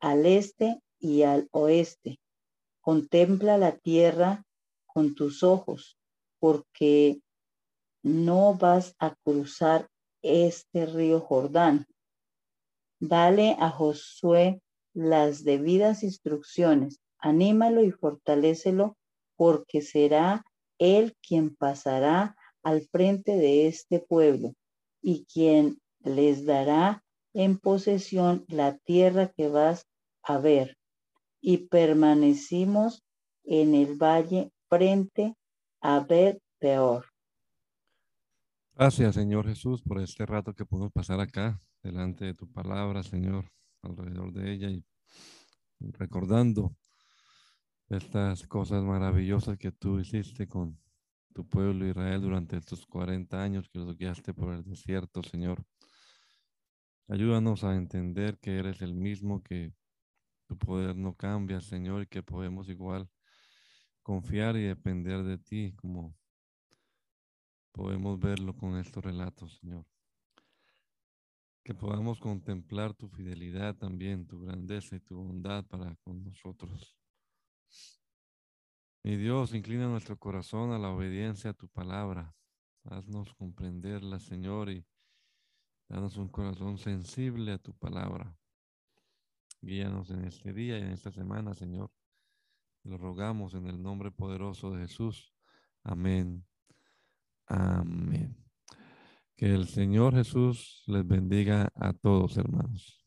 [0.00, 2.18] al este y al oeste.
[2.90, 4.44] Contempla la tierra
[4.84, 5.96] con tus ojos,
[6.40, 7.20] porque
[8.02, 9.88] no vas a cruzar
[10.22, 11.86] este río Jordán.
[12.98, 14.60] Dale a Josué
[14.92, 18.96] las debidas instrucciones, anímalo y fortalécelo,
[19.36, 20.44] porque será
[20.80, 22.34] él quien pasará
[22.64, 24.54] al frente de este pueblo
[25.00, 29.86] y quien les dará en posesión la tierra que vas
[30.24, 30.79] a ver.
[31.40, 33.02] Y permanecimos
[33.44, 35.34] en el valle frente
[35.80, 37.06] a ver peor.
[38.74, 43.50] Gracias, Señor Jesús, por este rato que podemos pasar acá, delante de tu palabra, Señor,
[43.82, 44.84] alrededor de ella y
[45.92, 46.74] recordando
[47.88, 50.78] estas cosas maravillosas que tú hiciste con
[51.34, 55.64] tu pueblo Israel durante estos 40 años que los guiaste por el desierto, Señor.
[57.08, 59.74] Ayúdanos a entender que eres el mismo, que
[60.50, 63.08] tu poder no cambia, Señor, y que podemos igual
[64.02, 66.18] confiar y depender de ti, como
[67.70, 69.86] podemos verlo con estos relatos, Señor.
[71.62, 76.96] Que podamos contemplar tu fidelidad también, tu grandeza y tu bondad para con nosotros.
[79.04, 82.34] Mi Dios, inclina nuestro corazón a la obediencia a tu palabra.
[82.82, 84.84] Haznos comprenderla, Señor, y
[85.88, 88.39] danos un corazón sensible a tu palabra.
[89.62, 91.90] Guíanos en este día y en esta semana, Señor.
[92.84, 95.34] Lo rogamos en el nombre poderoso de Jesús.
[95.84, 96.46] Amén.
[97.46, 98.36] Amén.
[99.36, 102.99] Que el Señor Jesús les bendiga a todos, hermanos.